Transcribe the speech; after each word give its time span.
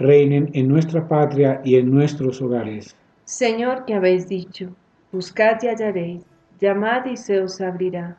reinen 0.00 0.50
en 0.54 0.66
nuestra 0.66 1.06
patria 1.06 1.60
y 1.62 1.76
en 1.76 1.90
nuestros 1.90 2.40
hogares. 2.40 2.96
Señor, 3.24 3.84
que 3.84 3.94
habéis 3.94 4.28
dicho, 4.28 4.70
buscad 5.12 5.58
y 5.62 5.68
hallaréis, 5.68 6.22
llamad 6.58 7.04
y 7.04 7.16
se 7.16 7.40
os 7.40 7.60
abrirá, 7.60 8.16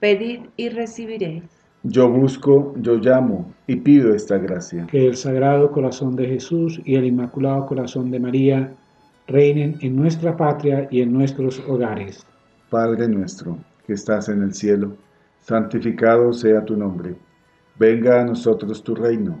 pedid 0.00 0.40
y 0.56 0.68
recibiréis. 0.68 1.44
Yo 1.82 2.08
busco, 2.10 2.74
yo 2.76 2.96
llamo 2.96 3.52
y 3.66 3.76
pido 3.76 4.14
esta 4.14 4.38
gracia. 4.38 4.86
Que 4.86 5.06
el 5.06 5.16
Sagrado 5.16 5.70
Corazón 5.70 6.14
de 6.16 6.26
Jesús 6.26 6.80
y 6.84 6.94
el 6.94 7.04
Inmaculado 7.04 7.66
Corazón 7.66 8.10
de 8.10 8.20
María 8.20 8.72
reinen 9.26 9.76
en 9.80 9.96
nuestra 9.96 10.36
patria 10.36 10.88
y 10.90 11.00
en 11.00 11.12
nuestros 11.12 11.58
hogares. 11.66 12.24
Padre 12.70 13.08
nuestro, 13.08 13.58
que 13.86 13.94
estás 13.94 14.28
en 14.28 14.42
el 14.42 14.54
cielo, 14.54 14.96
santificado 15.40 16.32
sea 16.32 16.64
tu 16.64 16.76
nombre. 16.76 17.16
Venga 17.78 18.20
a 18.20 18.24
nosotros 18.24 18.82
tu 18.82 18.94
reino. 18.94 19.40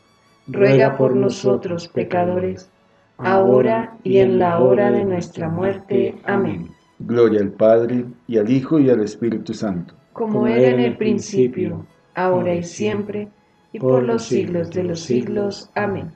ruega 0.51 0.97
por 0.97 1.15
nosotros 1.15 1.87
pecadores, 1.87 2.69
ahora 3.17 3.97
y 4.03 4.17
en 4.17 4.39
la 4.39 4.59
hora 4.59 4.91
de 4.91 5.05
nuestra 5.05 5.49
muerte. 5.49 6.15
Amén. 6.25 6.69
Gloria 6.99 7.41
al 7.41 7.51
Padre, 7.51 8.05
y 8.27 8.37
al 8.37 8.49
Hijo, 8.49 8.79
y 8.79 8.89
al 8.89 9.01
Espíritu 9.01 9.53
Santo. 9.53 9.95
Como 10.13 10.45
era 10.45 10.69
en 10.69 10.79
el 10.79 10.97
principio, 10.97 11.85
ahora 12.15 12.53
y 12.53 12.63
siempre, 12.63 13.29
y 13.71 13.79
por 13.79 14.03
los 14.03 14.23
siglos 14.23 14.69
de 14.71 14.83
los 14.83 14.99
siglos. 14.99 15.71
Amén. 15.75 16.11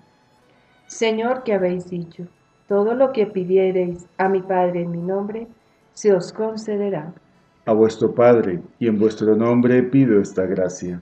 Señor, 0.87 1.43
que 1.43 1.53
habéis 1.53 1.89
dicho, 1.89 2.27
todo 2.67 2.93
lo 2.93 3.11
que 3.11 3.25
pidiereis 3.25 4.05
a 4.17 4.29
mi 4.29 4.41
Padre 4.41 4.81
en 4.81 4.91
mi 4.91 5.01
nombre, 5.01 5.47
se 5.93 6.13
os 6.13 6.31
concederá. 6.33 7.13
A 7.65 7.73
vuestro 7.73 8.13
Padre, 8.13 8.61
y 8.77 8.87
en 8.87 8.99
vuestro 8.99 9.35
nombre 9.35 9.81
pido 9.81 10.21
esta 10.21 10.45
gracia. 10.45 11.01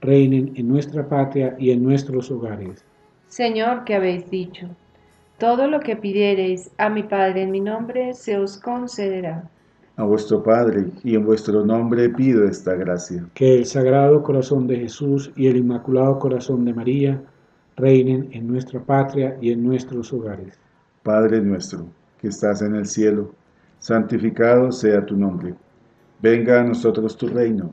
reinen 0.00 0.52
en 0.56 0.68
nuestra 0.68 1.08
patria 1.08 1.56
y 1.58 1.70
en 1.70 1.82
nuestros 1.82 2.30
hogares. 2.30 2.84
Señor, 3.28 3.84
que 3.84 3.94
habéis 3.94 4.30
dicho, 4.30 4.68
todo 5.38 5.68
lo 5.68 5.80
que 5.80 5.96
pidiereis 5.96 6.70
a 6.78 6.90
mi 6.90 7.02
Padre 7.02 7.42
en 7.42 7.50
mi 7.50 7.60
nombre, 7.60 8.12
se 8.14 8.36
os 8.36 8.58
concederá. 8.58 9.48
A 9.96 10.04
vuestro 10.04 10.42
Padre, 10.42 10.86
y 11.04 11.14
en 11.14 11.24
vuestro 11.24 11.64
nombre 11.64 12.08
pido 12.08 12.44
esta 12.44 12.74
gracia. 12.74 13.26
Que 13.34 13.58
el 13.58 13.66
Sagrado 13.66 14.22
Corazón 14.22 14.66
de 14.66 14.76
Jesús 14.76 15.30
y 15.36 15.46
el 15.46 15.56
Inmaculado 15.56 16.18
Corazón 16.18 16.64
de 16.64 16.72
María 16.72 17.22
reinen 17.76 18.28
en 18.32 18.46
nuestra 18.46 18.80
patria 18.80 19.36
y 19.40 19.52
en 19.52 19.62
nuestros 19.62 20.12
hogares. 20.12 20.58
Padre 21.02 21.40
nuestro, 21.40 21.86
que 22.20 22.28
estás 22.28 22.62
en 22.62 22.74
el 22.74 22.86
cielo, 22.86 23.32
santificado 23.78 24.70
sea 24.72 25.04
tu 25.04 25.16
nombre. 25.16 25.54
Venga 26.20 26.60
a 26.60 26.64
nosotros 26.64 27.16
tu 27.16 27.28
reino. 27.28 27.72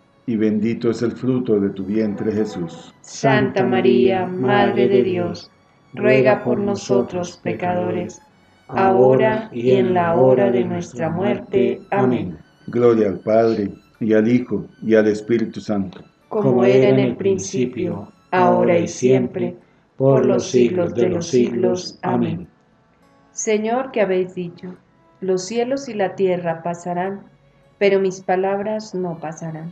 y 0.31 0.37
bendito 0.37 0.91
es 0.91 1.01
el 1.01 1.11
fruto 1.11 1.59
de 1.59 1.71
tu 1.71 1.83
vientre 1.83 2.31
Jesús. 2.31 2.93
Santa 3.01 3.65
María, 3.65 4.25
Madre 4.25 4.87
de 4.87 5.03
Dios, 5.03 5.51
ruega 5.93 6.41
por 6.41 6.57
nosotros 6.57 7.37
pecadores, 7.43 8.21
ahora 8.69 9.49
y 9.51 9.71
en 9.71 9.93
la 9.93 10.15
hora 10.15 10.49
de 10.49 10.63
nuestra 10.63 11.09
muerte. 11.09 11.81
Amén. 11.91 12.37
Gloria 12.67 13.09
al 13.09 13.19
Padre, 13.19 13.73
y 13.99 14.13
al 14.13 14.25
Hijo, 14.29 14.65
y 14.81 14.95
al 14.95 15.07
Espíritu 15.07 15.59
Santo. 15.59 15.99
Como 16.29 16.63
era 16.63 16.87
en 16.87 16.99
el 16.99 17.17
principio, 17.17 18.09
ahora 18.31 18.79
y 18.79 18.87
siempre, 18.87 19.57
por 19.97 20.25
los 20.25 20.49
siglos 20.49 20.95
de 20.95 21.09
los 21.09 21.27
siglos. 21.27 21.99
Amén. 22.03 22.47
Señor, 23.33 23.91
que 23.91 23.99
habéis 23.99 24.33
dicho, 24.33 24.77
los 25.19 25.43
cielos 25.43 25.89
y 25.89 25.93
la 25.93 26.15
tierra 26.15 26.63
pasarán, 26.63 27.25
pero 27.77 27.99
mis 27.99 28.21
palabras 28.21 28.95
no 28.95 29.17
pasarán. 29.19 29.71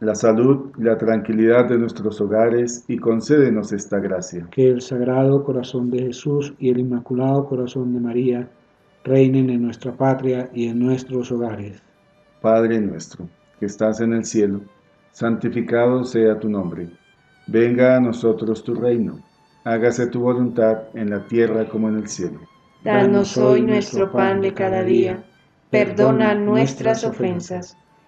la 0.00 0.14
salud 0.14 0.70
y 0.78 0.82
la 0.82 0.96
tranquilidad 0.96 1.68
de 1.68 1.78
nuestros 1.78 2.20
hogares 2.20 2.84
y 2.88 2.98
concédenos 2.98 3.72
esta 3.72 3.98
gracia. 3.98 4.46
Que 4.50 4.68
el 4.68 4.80
Sagrado 4.80 5.42
Corazón 5.42 5.90
de 5.90 6.00
Jesús 6.00 6.54
y 6.58 6.70
el 6.70 6.78
Inmaculado 6.78 7.46
Corazón 7.46 7.92
de 7.92 8.00
María 8.00 8.48
reinen 9.04 9.50
en 9.50 9.62
nuestra 9.62 9.92
patria 9.92 10.50
y 10.54 10.68
en 10.68 10.78
nuestros 10.78 11.32
hogares. 11.32 11.82
Padre 12.40 12.80
nuestro, 12.80 13.28
que 13.58 13.66
estás 13.66 14.00
en 14.00 14.12
el 14.12 14.24
cielo, 14.24 14.60
santificado 15.10 16.04
sea 16.04 16.38
tu 16.38 16.48
nombre. 16.48 16.88
Venga 17.48 17.96
a 17.96 18.00
nosotros 18.00 18.62
tu 18.62 18.74
reino. 18.74 19.18
Hágase 19.64 20.06
tu 20.06 20.20
voluntad 20.20 20.84
en 20.94 21.10
la 21.10 21.26
tierra 21.26 21.68
como 21.68 21.88
en 21.88 21.96
el 21.96 22.08
cielo. 22.08 22.40
Danos 22.84 23.36
hoy 23.36 23.62
nuestro 23.62 24.12
pan 24.12 24.40
de 24.40 24.54
cada 24.54 24.84
día. 24.84 25.24
Perdona 25.70 26.34
nuestras 26.34 27.04
ofensas, 27.04 27.76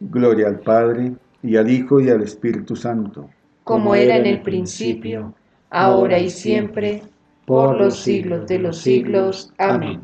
Gloria 0.00 0.48
al 0.48 0.60
Padre, 0.60 1.12
y 1.42 1.56
al 1.56 1.70
Hijo, 1.70 2.00
y 2.00 2.10
al 2.10 2.22
Espíritu 2.22 2.74
Santo. 2.74 3.28
Como 3.64 3.94
era 3.94 4.16
en 4.16 4.26
el 4.26 4.42
principio, 4.42 5.34
ahora 5.70 6.18
y 6.18 6.30
siempre, 6.30 7.02
por 7.46 7.76
los 7.76 7.98
siglos 8.00 8.46
de 8.46 8.58
los 8.58 8.78
siglos. 8.78 9.52
Amén. 9.58 10.00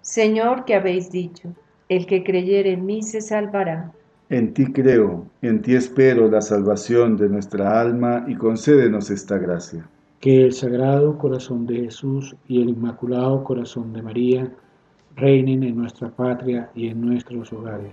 Señor, 0.00 0.64
que 0.64 0.74
habéis 0.74 1.10
dicho, 1.10 1.54
el 1.88 2.06
que 2.06 2.24
creyere 2.24 2.72
en 2.72 2.84
mí 2.84 3.02
se 3.02 3.20
salvará. 3.20 3.92
En 4.28 4.54
ti 4.54 4.66
creo, 4.72 5.26
en 5.42 5.62
ti 5.62 5.74
espero 5.74 6.30
la 6.30 6.40
salvación 6.40 7.16
de 7.16 7.28
nuestra 7.28 7.80
alma 7.80 8.24
y 8.26 8.34
concédenos 8.34 9.10
esta 9.10 9.38
gracia. 9.38 9.86
Que 10.20 10.42
el 10.44 10.52
Sagrado 10.52 11.18
Corazón 11.18 11.66
de 11.66 11.80
Jesús 11.82 12.34
y 12.48 12.62
el 12.62 12.70
Inmaculado 12.70 13.44
Corazón 13.44 13.92
de 13.92 14.02
María 14.02 14.50
reinen 15.16 15.62
en 15.62 15.76
nuestra 15.76 16.08
patria 16.08 16.70
y 16.74 16.88
en 16.88 17.00
nuestros 17.00 17.52
hogares. 17.52 17.92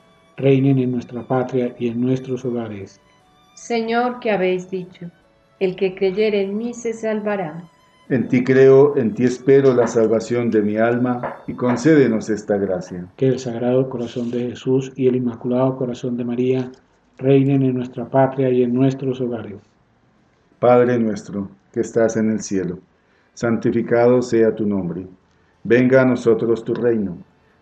reinen 0.37 0.79
en 0.79 0.91
nuestra 0.91 1.23
patria 1.23 1.75
y 1.77 1.87
en 1.87 2.01
nuestros 2.01 2.45
hogares. 2.45 2.99
Señor, 3.55 4.19
que 4.19 4.31
habéis 4.31 4.69
dicho, 4.69 5.11
el 5.59 5.75
que 5.75 5.95
creyere 5.95 6.41
en 6.41 6.57
mí 6.57 6.73
se 6.73 6.93
salvará. 6.93 7.63
En 8.09 8.27
ti 8.27 8.43
creo, 8.43 8.97
en 8.97 9.13
ti 9.13 9.23
espero 9.23 9.73
la 9.73 9.87
salvación 9.87 10.51
de 10.51 10.61
mi 10.61 10.77
alma 10.77 11.37
y 11.47 11.53
concédenos 11.53 12.29
esta 12.29 12.57
gracia. 12.57 13.07
Que 13.15 13.27
el 13.27 13.39
Sagrado 13.39 13.89
Corazón 13.89 14.31
de 14.31 14.49
Jesús 14.49 14.91
y 14.95 15.07
el 15.07 15.15
Inmaculado 15.15 15.77
Corazón 15.77 16.17
de 16.17 16.25
María 16.25 16.71
reinen 17.17 17.63
en 17.63 17.75
nuestra 17.75 18.09
patria 18.09 18.49
y 18.49 18.63
en 18.63 18.73
nuestros 18.73 19.21
hogares. 19.21 19.55
Padre 20.59 20.99
nuestro, 20.99 21.49
que 21.71 21.79
estás 21.79 22.17
en 22.17 22.31
el 22.31 22.41
cielo, 22.41 22.79
santificado 23.33 24.21
sea 24.21 24.53
tu 24.53 24.65
nombre. 24.65 25.07
Venga 25.63 26.01
a 26.01 26.05
nosotros 26.05 26.65
tu 26.65 26.73
reino. 26.73 27.17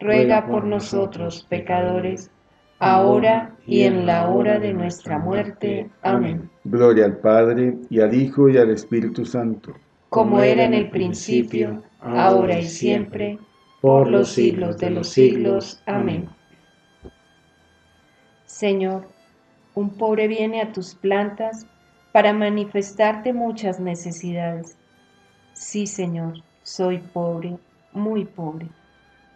ruega 0.00 0.46
por 0.46 0.64
nosotros 0.64 1.46
pecadores, 1.48 2.30
ahora 2.78 3.54
y 3.66 3.82
en 3.82 4.06
la 4.06 4.28
hora 4.28 4.58
de 4.58 4.72
nuestra 4.72 5.18
muerte. 5.18 5.90
Amén. 6.02 6.50
Gloria 6.64 7.06
al 7.06 7.18
Padre, 7.18 7.76
y 7.90 8.00
al 8.00 8.14
Hijo, 8.14 8.48
y 8.48 8.58
al 8.58 8.70
Espíritu 8.70 9.24
Santo. 9.24 9.72
Como 10.10 10.40
era 10.40 10.64
en 10.64 10.74
el 10.74 10.90
principio, 10.90 11.82
ahora 12.00 12.58
y 12.58 12.66
siempre, 12.66 13.38
por 13.80 14.08
los 14.08 14.28
siglos 14.32 14.78
de 14.78 14.90
los 14.90 15.08
siglos. 15.08 15.82
Amén. 15.86 16.28
Señor, 18.44 19.08
un 19.74 19.90
pobre 19.90 20.28
viene 20.28 20.60
a 20.60 20.72
tus 20.72 20.94
plantas 20.94 21.66
para 22.12 22.32
manifestarte 22.32 23.32
muchas 23.32 23.80
necesidades. 23.80 24.78
Sí, 25.52 25.86
Señor, 25.86 26.34
soy 26.62 26.98
pobre, 26.98 27.58
muy 27.92 28.24
pobre. 28.24 28.68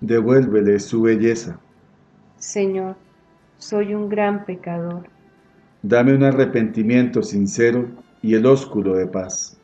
devuélvele 0.00 0.78
su 0.78 1.02
belleza. 1.02 1.58
Señor, 2.36 2.96
soy 3.58 3.94
un 3.94 4.08
gran 4.08 4.44
pecador. 4.44 5.08
Dame 5.82 6.14
un 6.14 6.22
arrepentimiento 6.22 7.22
sincero 7.22 7.88
y 8.22 8.34
el 8.34 8.46
ósculo 8.46 8.94
de 8.94 9.06
paz. 9.06 9.60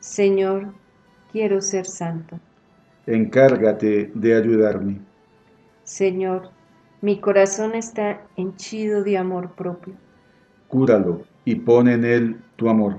Señor, 0.00 0.72
quiero 1.32 1.60
ser 1.60 1.86
santo. 1.86 2.38
Encárgate 3.06 4.10
de 4.14 4.34
ayudarme. 4.34 5.00
Señor, 5.82 6.50
mi 7.00 7.20
corazón 7.20 7.74
está 7.74 8.22
henchido 8.36 9.02
de 9.02 9.18
amor 9.18 9.52
propio. 9.54 9.94
Cúralo 10.68 11.22
y 11.44 11.56
pon 11.56 11.88
en 11.88 12.04
él 12.04 12.40
tu 12.56 12.68
amor. 12.68 12.98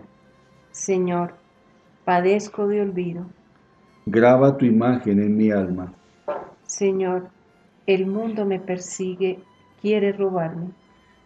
Señor, 0.72 1.34
padezco 2.04 2.68
de 2.68 2.82
olvido. 2.82 3.26
Graba 4.06 4.58
tu 4.58 4.66
imagen 4.66 5.20
en 5.20 5.36
mi 5.36 5.50
alma. 5.50 5.94
Señor, 6.68 7.30
el 7.86 8.08
mundo 8.08 8.46
me 8.46 8.60
persigue, 8.60 9.40
quiere 9.82 10.12
robarme. 10.12 10.72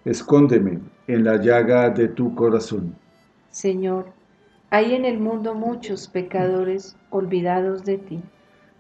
Escóndeme 0.06 0.80
en 1.08 1.24
la 1.24 1.38
llaga 1.38 1.90
de 1.90 2.08
tu 2.08 2.36
corazón. 2.36 2.96
Señor, 3.50 4.08
hay 4.70 4.94
en 4.94 5.06
el 5.06 5.20
mundo 5.20 5.56
muchos 5.56 6.08
pecadores 6.08 6.96
olvidados 7.10 7.84
de 7.86 7.98
ti. 7.98 8.22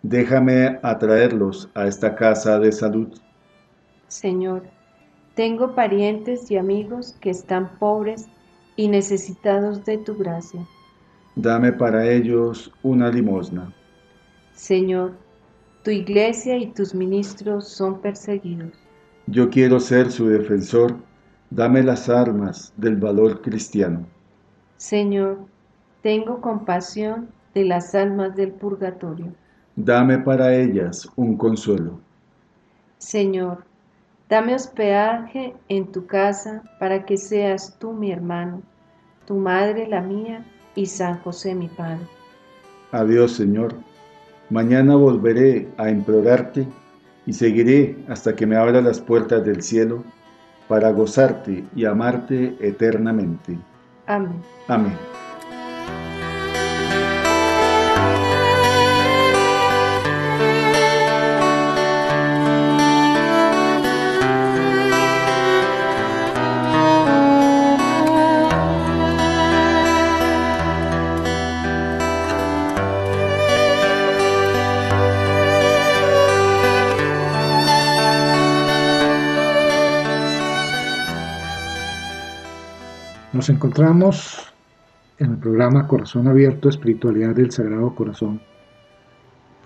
Déjame 0.04 0.80
atraerlos 0.84 1.69
a 1.74 1.88
esta 1.88 2.15
casa 2.15 2.60
de 2.60 2.72
salud. 2.72 3.10
Señor, 4.08 4.63
tengo 5.36 5.76
parientes 5.76 6.52
y 6.52 6.58
amigos 6.58 7.15
que 7.22 7.30
están 7.30 7.78
pobres 7.80 8.28
y 8.76 8.88
necesitados 8.88 9.86
de 9.86 9.98
tu 9.98 10.15
gracia. 10.15 10.65
Dame 11.36 11.72
para 11.72 12.08
ellos 12.10 12.72
una 12.84 13.10
limosna. 13.10 13.74
Señor, 14.54 15.13
tu 15.84 15.92
iglesia 15.92 16.58
y 16.58 16.68
tus 16.68 16.94
ministros 16.94 17.68
son 17.68 18.02
perseguidos. 18.02 18.74
Yo 19.28 19.50
quiero 19.50 19.80
ser 19.80 20.12
su 20.12 20.28
defensor. 20.28 20.96
Dame 21.52 21.82
las 21.84 22.10
armas 22.10 22.74
del 22.78 22.98
valor 22.98 23.42
cristiano. 23.42 24.06
Señor, 24.78 25.39
tengo 26.04 26.42
compasión 26.42 27.30
de 27.54 27.65
las 27.65 27.96
almas 27.96 28.36
del 28.36 28.52
purgatorio. 28.52 29.34
Dame 29.76 30.20
para 30.20 30.54
ellas 30.56 31.10
un 31.15 31.38
consuelo. 31.38 32.00
Señor, 32.98 33.63
dame 34.30 34.54
hospedaje 34.54 35.56
en 35.70 35.92
tu 35.92 36.06
casa 36.06 36.63
para 36.80 37.06
que 37.06 37.18
seas 37.18 37.78
tú 37.80 37.94
mi 37.94 38.12
hermano, 38.12 38.62
tu 39.26 39.36
madre 39.36 39.88
la 39.88 40.02
mía 40.02 40.46
y 40.76 40.86
San 40.86 41.20
José 41.22 41.56
mi 41.56 41.68
Padre. 41.68 42.06
Adiós, 42.92 43.32
Señor 43.32 43.76
Mañana 44.49 44.95
volveré 44.95 45.67
a 45.77 45.89
implorarte 45.89 46.67
y 47.25 47.33
seguiré 47.33 47.97
hasta 48.07 48.35
que 48.35 48.47
me 48.47 48.55
abra 48.55 48.81
las 48.81 48.99
puertas 48.99 49.45
del 49.45 49.62
cielo 49.62 50.03
para 50.67 50.91
gozarte 50.91 51.63
y 51.75 51.85
amarte 51.85 52.55
eternamente. 52.59 53.57
Amén. 54.07 54.41
Amén. 54.67 54.93
Nos 83.39 83.49
encontramos 83.49 84.54
en 85.17 85.32
el 85.32 85.38
programa 85.38 85.88
Corazón 85.88 86.28
Abierto, 86.28 86.67
Espiritualidad 86.67 87.34
del 87.34 87.52
Sagrado 87.52 87.95
Corazón, 87.95 88.41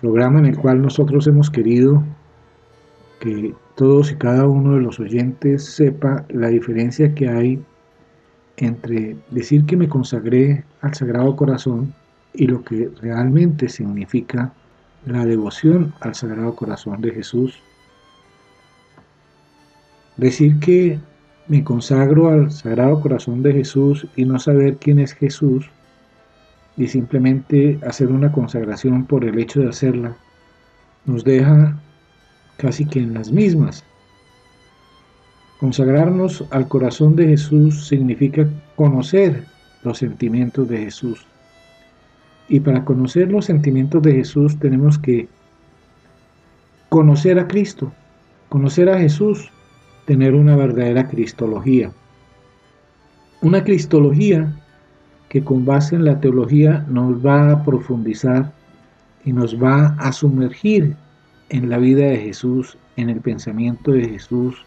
programa 0.00 0.38
en 0.38 0.46
el 0.46 0.56
cual 0.56 0.80
nosotros 0.80 1.26
hemos 1.26 1.50
querido 1.50 2.04
que 3.18 3.52
todos 3.74 4.12
y 4.12 4.14
cada 4.14 4.46
uno 4.46 4.76
de 4.76 4.80
los 4.80 5.00
oyentes 5.00 5.64
sepa 5.64 6.24
la 6.28 6.50
diferencia 6.50 7.16
que 7.16 7.28
hay 7.28 7.64
entre 8.58 9.16
decir 9.32 9.66
que 9.66 9.76
me 9.76 9.88
consagré 9.88 10.62
al 10.80 10.94
Sagrado 10.94 11.34
Corazón 11.34 11.92
y 12.32 12.46
lo 12.46 12.62
que 12.62 12.92
realmente 13.02 13.68
significa 13.68 14.52
la 15.04 15.26
devoción 15.26 15.92
al 15.98 16.14
Sagrado 16.14 16.54
Corazón 16.54 17.00
de 17.00 17.10
Jesús. 17.10 17.60
Decir 20.16 20.60
que 20.60 21.00
me 21.46 21.62
consagro 21.62 22.28
al 22.28 22.50
Sagrado 22.50 23.00
Corazón 23.00 23.42
de 23.42 23.52
Jesús 23.52 24.06
y 24.16 24.24
no 24.24 24.38
saber 24.38 24.76
quién 24.76 24.98
es 24.98 25.12
Jesús 25.12 25.68
y 26.76 26.88
simplemente 26.88 27.78
hacer 27.86 28.08
una 28.08 28.32
consagración 28.32 29.04
por 29.04 29.24
el 29.24 29.38
hecho 29.38 29.60
de 29.60 29.68
hacerla, 29.68 30.16
nos 31.04 31.22
deja 31.22 31.78
casi 32.56 32.86
que 32.86 33.00
en 33.00 33.14
las 33.14 33.30
mismas. 33.30 33.84
Consagrarnos 35.60 36.44
al 36.50 36.66
corazón 36.66 37.14
de 37.14 37.28
Jesús 37.28 37.86
significa 37.86 38.48
conocer 38.76 39.44
los 39.82 39.98
sentimientos 39.98 40.68
de 40.68 40.78
Jesús. 40.78 41.26
Y 42.48 42.60
para 42.60 42.84
conocer 42.84 43.30
los 43.30 43.46
sentimientos 43.46 44.02
de 44.02 44.12
Jesús 44.12 44.58
tenemos 44.58 44.98
que 44.98 45.28
conocer 46.88 47.38
a 47.38 47.46
Cristo, 47.46 47.92
Conocer 48.54 48.88
a 48.88 49.00
Jesús, 49.00 49.50
tener 50.04 50.34
una 50.34 50.56
verdadera 50.56 51.08
cristología. 51.08 51.92
Una 53.40 53.64
cristología 53.64 54.54
que 55.28 55.42
con 55.42 55.64
base 55.64 55.96
en 55.96 56.04
la 56.04 56.20
teología 56.20 56.84
nos 56.88 57.24
va 57.24 57.50
a 57.50 57.64
profundizar 57.64 58.52
y 59.24 59.32
nos 59.32 59.60
va 59.60 59.96
a 59.98 60.12
sumergir 60.12 60.96
en 61.48 61.68
la 61.68 61.78
vida 61.78 62.06
de 62.06 62.18
Jesús, 62.18 62.78
en 62.96 63.10
el 63.10 63.20
pensamiento 63.20 63.92
de 63.92 64.08
Jesús, 64.08 64.64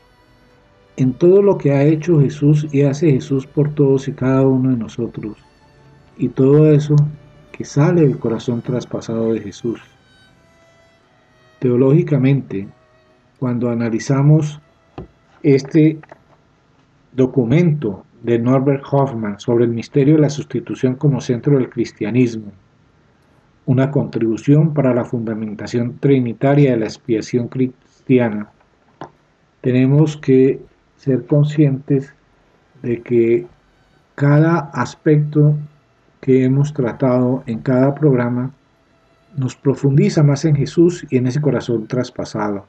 en 0.97 1.13
todo 1.13 1.41
lo 1.41 1.57
que 1.57 1.71
ha 1.71 1.83
hecho 1.83 2.19
Jesús 2.19 2.67
y 2.71 2.81
hace 2.81 3.11
Jesús 3.11 3.45
por 3.45 3.73
todos 3.75 4.07
y 4.07 4.13
cada 4.13 4.45
uno 4.45 4.71
de 4.71 4.77
nosotros. 4.77 5.37
Y 6.17 6.29
todo 6.29 6.71
eso 6.71 6.95
que 7.51 7.63
sale 7.63 8.01
del 8.01 8.17
corazón 8.17 8.61
traspasado 8.61 9.33
de 9.33 9.41
Jesús. 9.41 9.79
Teológicamente, 11.59 12.67
cuando 13.39 13.69
analizamos 13.69 14.59
este 15.55 15.99
documento 17.13 18.03
de 18.21 18.37
Norbert 18.37 18.83
Hoffman 18.91 19.39
sobre 19.39 19.63
el 19.63 19.71
misterio 19.71 20.15
de 20.15 20.21
la 20.21 20.29
sustitución 20.29 20.95
como 20.95 21.21
centro 21.21 21.57
del 21.57 21.69
cristianismo, 21.69 22.51
una 23.65 23.91
contribución 23.91 24.73
para 24.73 24.93
la 24.93 25.05
fundamentación 25.05 25.99
trinitaria 25.99 26.71
de 26.71 26.77
la 26.77 26.85
expiación 26.85 27.47
cristiana, 27.47 28.49
tenemos 29.61 30.17
que 30.17 30.59
ser 30.97 31.25
conscientes 31.25 32.13
de 32.81 33.01
que 33.01 33.45
cada 34.15 34.69
aspecto 34.73 35.55
que 36.19 36.43
hemos 36.43 36.73
tratado 36.73 37.43
en 37.45 37.59
cada 37.59 37.95
programa 37.95 38.51
nos 39.37 39.55
profundiza 39.55 40.23
más 40.23 40.43
en 40.43 40.55
Jesús 40.55 41.05
y 41.09 41.17
en 41.17 41.27
ese 41.27 41.39
corazón 41.39 41.87
traspasado. 41.87 42.65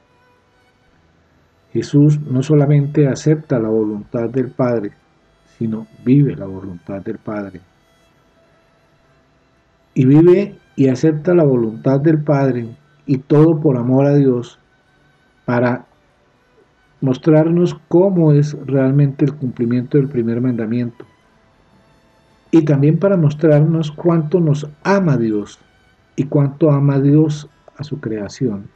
Jesús 1.73 2.21
no 2.21 2.43
solamente 2.43 3.09
acepta 3.09 3.59
la 3.59 3.69
voluntad 3.69 4.29
del 4.31 4.49
Padre, 4.49 4.93
sino 5.59 5.87
vive 6.05 6.35
la 6.35 6.47
voluntad 6.47 7.03
del 7.03 7.19
Padre. 7.19 7.61
Y 9.95 10.05
vive 10.05 10.57
y 10.77 10.89
acepta 10.89 11.35
la 11.35 11.45
voluntad 11.45 12.01
del 12.01 12.23
Padre 12.23 12.69
y 13.05 13.19
todo 13.19 13.61
por 13.61 13.77
amor 13.77 14.07
a 14.07 14.15
Dios 14.15 14.59
para 15.45 15.87
mostrarnos 17.01 17.79
cómo 17.89 18.33
es 18.33 18.57
realmente 18.67 19.25
el 19.25 19.35
cumplimiento 19.35 19.99
del 19.99 20.09
primer 20.09 20.41
mandamiento. 20.41 21.05
Y 22.51 22.65
también 22.65 22.99
para 22.99 23.17
mostrarnos 23.17 23.93
cuánto 23.93 24.41
nos 24.41 24.69
ama 24.83 25.17
Dios 25.17 25.59
y 26.17 26.25
cuánto 26.25 26.71
ama 26.71 26.99
Dios 26.99 27.49
a 27.77 27.85
su 27.85 28.01
creación. 28.01 28.69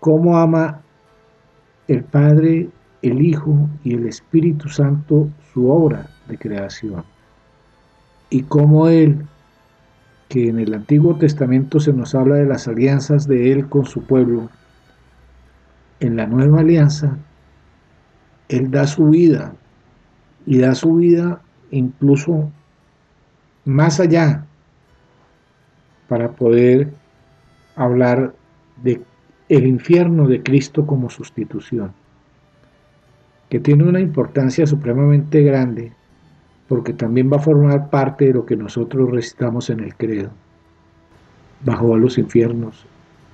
Cómo 0.00 0.38
ama 0.38 0.80
el 1.90 2.04
Padre, 2.04 2.68
el 3.02 3.20
Hijo 3.20 3.68
y 3.82 3.94
el 3.94 4.06
Espíritu 4.06 4.68
Santo 4.68 5.28
su 5.52 5.68
obra 5.68 6.08
de 6.28 6.38
creación. 6.38 7.02
Y 8.30 8.42
como 8.44 8.88
Él, 8.88 9.26
que 10.28 10.50
en 10.50 10.60
el 10.60 10.72
Antiguo 10.72 11.16
Testamento 11.16 11.80
se 11.80 11.92
nos 11.92 12.14
habla 12.14 12.36
de 12.36 12.46
las 12.46 12.68
alianzas 12.68 13.26
de 13.26 13.50
Él 13.50 13.68
con 13.68 13.86
su 13.86 14.04
pueblo, 14.04 14.50
en 15.98 16.14
la 16.14 16.28
nueva 16.28 16.60
alianza, 16.60 17.18
Él 18.48 18.70
da 18.70 18.86
su 18.86 19.08
vida 19.08 19.54
y 20.46 20.58
da 20.58 20.76
su 20.76 20.94
vida 20.94 21.42
incluso 21.72 22.52
más 23.64 23.98
allá 23.98 24.46
para 26.08 26.30
poder 26.30 26.92
hablar 27.74 28.32
de 28.80 29.02
el 29.50 29.66
infierno 29.66 30.28
de 30.28 30.44
Cristo 30.44 30.86
como 30.86 31.10
sustitución, 31.10 31.92
que 33.48 33.58
tiene 33.58 33.82
una 33.82 33.98
importancia 33.98 34.64
supremamente 34.64 35.42
grande 35.42 35.92
porque 36.68 36.92
también 36.92 37.28
va 37.32 37.38
a 37.38 37.40
formar 37.40 37.90
parte 37.90 38.26
de 38.26 38.34
lo 38.34 38.46
que 38.46 38.54
nosotros 38.54 39.10
recitamos 39.10 39.70
en 39.70 39.80
el 39.80 39.96
credo. 39.96 40.30
Bajó 41.64 41.96
a 41.96 41.98
los 41.98 42.16
infiernos 42.16 42.86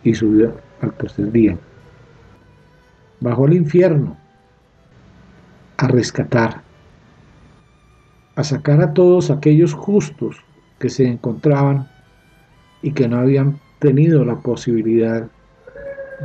y 0.05 0.15
subió 0.15 0.55
al 0.81 0.95
tercer 0.95 1.31
día. 1.31 1.59
Bajó 3.21 3.45
al 3.45 3.53
infierno 3.53 4.17
a 5.77 5.87
rescatar, 5.87 6.63
a 8.37 8.43
sacar 8.43 8.81
a 8.81 8.95
todos 8.95 9.31
aquellos 9.31 9.75
justos 9.75 10.39
que 10.79 10.89
se 10.89 11.07
encontraban 11.07 11.91
y 12.81 12.93
que 12.93 13.07
no 13.07 13.19
habían 13.19 13.61
tenido 13.81 14.25
la 14.25 14.37
posibilidad 14.37 15.29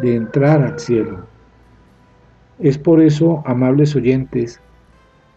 de 0.02 0.16
entrar 0.16 0.62
al 0.62 0.80
cielo. 0.80 1.26
Es 2.60 2.78
por 2.78 3.02
eso, 3.02 3.44
amables 3.46 3.96
oyentes, 3.96 4.62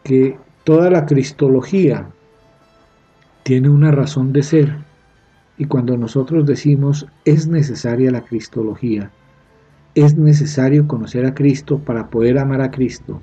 que 0.03 0.39
toda 0.65 0.91
la 0.91 1.07
cristología 1.07 2.09
tiene 3.43 3.69
una 3.69 3.91
razón 3.91 4.33
de 4.33 4.43
ser. 4.43 4.77
Y 5.57 5.67
cuando 5.67 5.97
nosotros 5.97 6.47
decimos 6.47 7.07
es 7.25 7.47
necesaria 7.47 8.11
la 8.11 8.23
cristología, 8.23 9.11
es 9.95 10.17
necesario 10.17 10.89
conocer 10.89 11.25
a 11.25 11.35
Cristo 11.35 11.79
para 11.79 12.09
poder 12.11 12.39
amar 12.39 12.61
a 12.61 12.71
Cristo. 12.71 13.23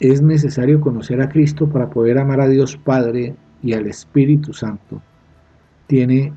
Es 0.00 0.22
necesario 0.22 0.80
conocer 0.80 1.20
a 1.20 1.28
Cristo 1.28 1.68
para 1.68 1.90
poder 1.90 2.18
amar 2.18 2.40
a 2.40 2.48
Dios 2.48 2.76
Padre 2.76 3.36
y 3.62 3.74
al 3.74 3.86
Espíritu 3.86 4.52
Santo. 4.52 5.02
Tiene 5.86 6.32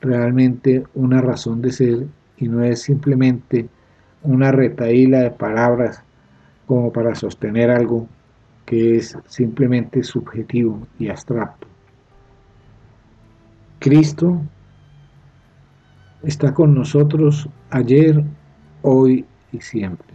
realmente 0.00 0.84
una 0.94 1.20
razón 1.20 1.62
de 1.62 1.72
ser 1.72 2.06
y 2.40 2.48
no 2.48 2.62
es 2.62 2.82
simplemente 2.82 3.68
una 4.22 4.52
retaíla 4.52 5.20
de 5.20 5.30
palabras 5.30 6.02
como 6.66 6.92
para 6.92 7.14
sostener 7.14 7.70
algo 7.70 8.08
que 8.66 8.96
es 8.96 9.16
simplemente 9.26 10.02
subjetivo 10.02 10.86
y 10.98 11.08
abstracto. 11.08 11.66
Cristo 13.78 14.40
está 16.22 16.52
con 16.52 16.74
nosotros 16.74 17.48
ayer, 17.70 18.22
hoy 18.82 19.24
y 19.52 19.60
siempre, 19.60 20.14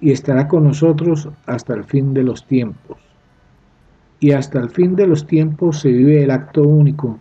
y 0.00 0.10
estará 0.10 0.48
con 0.48 0.64
nosotros 0.64 1.28
hasta 1.46 1.74
el 1.74 1.84
fin 1.84 2.14
de 2.14 2.24
los 2.24 2.46
tiempos. 2.46 2.98
Y 4.18 4.32
hasta 4.32 4.58
el 4.58 4.70
fin 4.70 4.96
de 4.96 5.06
los 5.06 5.26
tiempos 5.26 5.80
se 5.80 5.90
vive 5.90 6.22
el 6.22 6.30
acto 6.30 6.62
único 6.62 7.18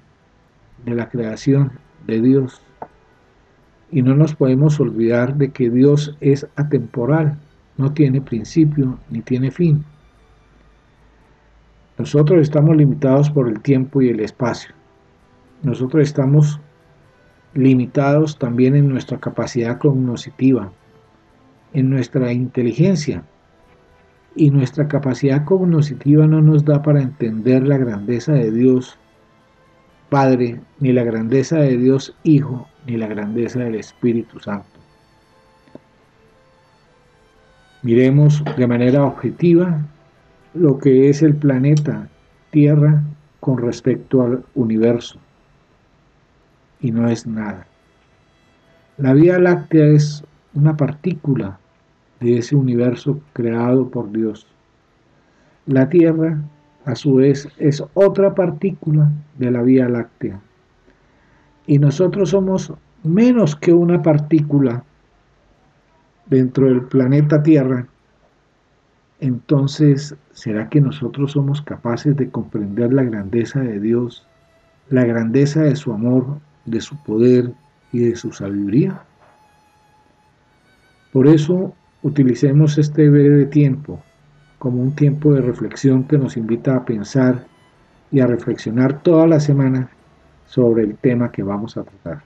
de 0.85 0.95
la 0.95 1.09
creación 1.09 1.71
de 2.07 2.21
Dios 2.21 2.61
y 3.91 4.01
no 4.01 4.15
nos 4.15 4.35
podemos 4.35 4.79
olvidar 4.79 5.35
de 5.35 5.51
que 5.51 5.69
Dios 5.69 6.15
es 6.21 6.47
atemporal, 6.55 7.37
no 7.77 7.93
tiene 7.93 8.21
principio 8.21 8.97
ni 9.09 9.21
tiene 9.21 9.51
fin. 9.51 9.83
Nosotros 11.97 12.41
estamos 12.41 12.75
limitados 12.77 13.29
por 13.29 13.47
el 13.47 13.59
tiempo 13.59 14.01
y 14.01 14.09
el 14.09 14.21
espacio. 14.21 14.73
Nosotros 15.61 16.03
estamos 16.03 16.59
limitados 17.53 18.39
también 18.39 18.75
en 18.75 18.87
nuestra 18.87 19.19
capacidad 19.19 19.77
cognoscitiva, 19.77 20.71
en 21.73 21.89
nuestra 21.89 22.31
inteligencia. 22.31 23.23
Y 24.35 24.49
nuestra 24.49 24.87
capacidad 24.87 25.43
cognoscitiva 25.43 26.25
no 26.25 26.41
nos 26.41 26.63
da 26.63 26.81
para 26.81 27.01
entender 27.01 27.67
la 27.67 27.77
grandeza 27.77 28.31
de 28.31 28.49
Dios 28.49 28.97
Padre, 30.11 30.59
ni 30.81 30.91
la 30.91 31.05
grandeza 31.05 31.55
de 31.59 31.77
Dios 31.77 32.13
Hijo, 32.23 32.67
ni 32.85 32.97
la 32.97 33.07
grandeza 33.07 33.59
del 33.59 33.75
Espíritu 33.75 34.41
Santo. 34.41 34.67
Miremos 37.81 38.43
de 38.57 38.67
manera 38.67 39.05
objetiva 39.05 39.79
lo 40.53 40.79
que 40.79 41.09
es 41.09 41.21
el 41.21 41.33
planeta 41.33 42.09
Tierra 42.49 43.01
con 43.39 43.57
respecto 43.59 44.21
al 44.21 44.43
universo. 44.53 45.17
Y 46.81 46.91
no 46.91 47.07
es 47.07 47.25
nada. 47.25 47.65
La 48.97 49.13
Vía 49.13 49.39
Láctea 49.39 49.85
es 49.85 50.25
una 50.53 50.75
partícula 50.75 51.57
de 52.19 52.39
ese 52.39 52.57
universo 52.57 53.21
creado 53.31 53.89
por 53.89 54.11
Dios. 54.11 54.45
La 55.67 55.87
Tierra, 55.87 56.37
a 56.85 56.95
su 56.95 57.15
vez, 57.15 57.47
es 57.57 57.83
otra 57.93 58.33
partícula 58.33 59.11
de 59.37 59.51
la 59.51 59.61
Vía 59.61 59.87
Láctea 59.87 60.39
y 61.67 61.77
nosotros 61.79 62.29
somos 62.29 62.73
menos 63.03 63.55
que 63.55 63.73
una 63.73 64.01
partícula 64.01 64.83
dentro 66.27 66.67
del 66.67 66.83
planeta 66.83 67.43
Tierra, 67.43 67.87
entonces, 69.19 70.15
¿será 70.31 70.69
que 70.69 70.81
nosotros 70.81 71.33
somos 71.33 71.61
capaces 71.61 72.15
de 72.15 72.29
comprender 72.29 72.91
la 72.91 73.03
grandeza 73.03 73.59
de 73.59 73.79
Dios, 73.79 74.27
la 74.89 75.05
grandeza 75.05 75.61
de 75.61 75.75
su 75.75 75.93
amor, 75.93 76.39
de 76.65 76.81
su 76.81 76.95
poder 77.03 77.53
y 77.91 77.99
de 77.99 78.15
su 78.15 78.31
sabiduría? 78.31 79.03
Por 81.13 81.27
eso, 81.27 81.75
utilicemos 82.01 82.77
este 82.77 83.09
breve 83.09 83.45
tiempo 83.45 84.01
como 84.61 84.79
un 84.79 84.93
tiempo 84.93 85.33
de 85.33 85.41
reflexión 85.41 86.03
que 86.03 86.19
nos 86.19 86.37
invita 86.37 86.75
a 86.75 86.85
pensar 86.85 87.47
y 88.11 88.19
a 88.19 88.27
reflexionar 88.27 89.01
toda 89.01 89.25
la 89.25 89.39
semana 89.39 89.89
sobre 90.45 90.83
el 90.83 90.95
tema 90.97 91.31
que 91.31 91.41
vamos 91.41 91.77
a 91.77 91.83
tratar. 91.83 92.21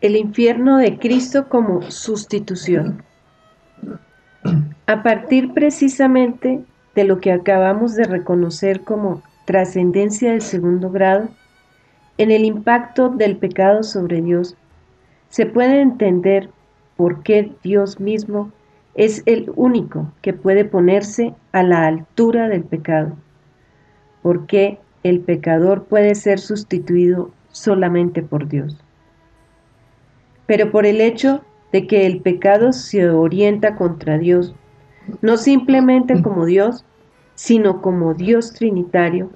el 0.00 0.14
infierno 0.14 0.78
de 0.78 0.96
Cristo 0.96 1.48
como 1.48 1.82
sustitución. 1.90 3.02
A 4.86 5.02
partir 5.02 5.52
precisamente 5.54 6.64
de 6.94 7.02
lo 7.02 7.18
que 7.18 7.32
acabamos 7.32 7.96
de 7.96 8.04
reconocer 8.04 8.82
como 8.82 9.24
trascendencia 9.44 10.30
del 10.30 10.42
segundo 10.42 10.92
grado, 10.92 11.28
en 12.16 12.30
el 12.30 12.44
impacto 12.44 13.08
del 13.08 13.38
pecado 13.38 13.82
sobre 13.82 14.22
Dios, 14.22 14.54
se 15.30 15.46
puede 15.46 15.80
entender 15.80 16.48
por 16.96 17.24
qué 17.24 17.50
Dios 17.64 17.98
mismo 17.98 18.52
es 18.96 19.22
el 19.26 19.52
único 19.56 20.10
que 20.22 20.32
puede 20.32 20.64
ponerse 20.64 21.34
a 21.52 21.62
la 21.62 21.86
altura 21.86 22.48
del 22.48 22.64
pecado, 22.64 23.16
por 24.22 24.46
qué 24.46 24.78
el 25.02 25.20
pecador 25.20 25.84
puede 25.84 26.14
ser 26.14 26.38
sustituido 26.38 27.30
solamente 27.52 28.22
por 28.22 28.48
Dios. 28.48 28.76
Pero 30.46 30.72
por 30.72 30.86
el 30.86 31.00
hecho 31.00 31.42
de 31.72 31.86
que 31.86 32.06
el 32.06 32.22
pecado 32.22 32.72
se 32.72 33.10
orienta 33.10 33.76
contra 33.76 34.16
Dios, 34.16 34.54
no 35.20 35.36
simplemente 35.36 36.22
como 36.22 36.46
Dios, 36.46 36.84
sino 37.34 37.82
como 37.82 38.14
Dios 38.14 38.54
trinitario, 38.54 39.30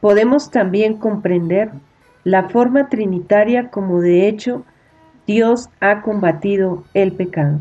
podemos 0.00 0.50
también 0.50 0.94
comprender 0.94 1.70
la 2.24 2.48
forma 2.48 2.88
trinitaria 2.88 3.70
como 3.70 4.00
de 4.00 4.28
hecho 4.28 4.64
Dios 5.26 5.68
ha 5.80 6.02
combatido 6.02 6.82
el 6.94 7.12
pecado. 7.12 7.60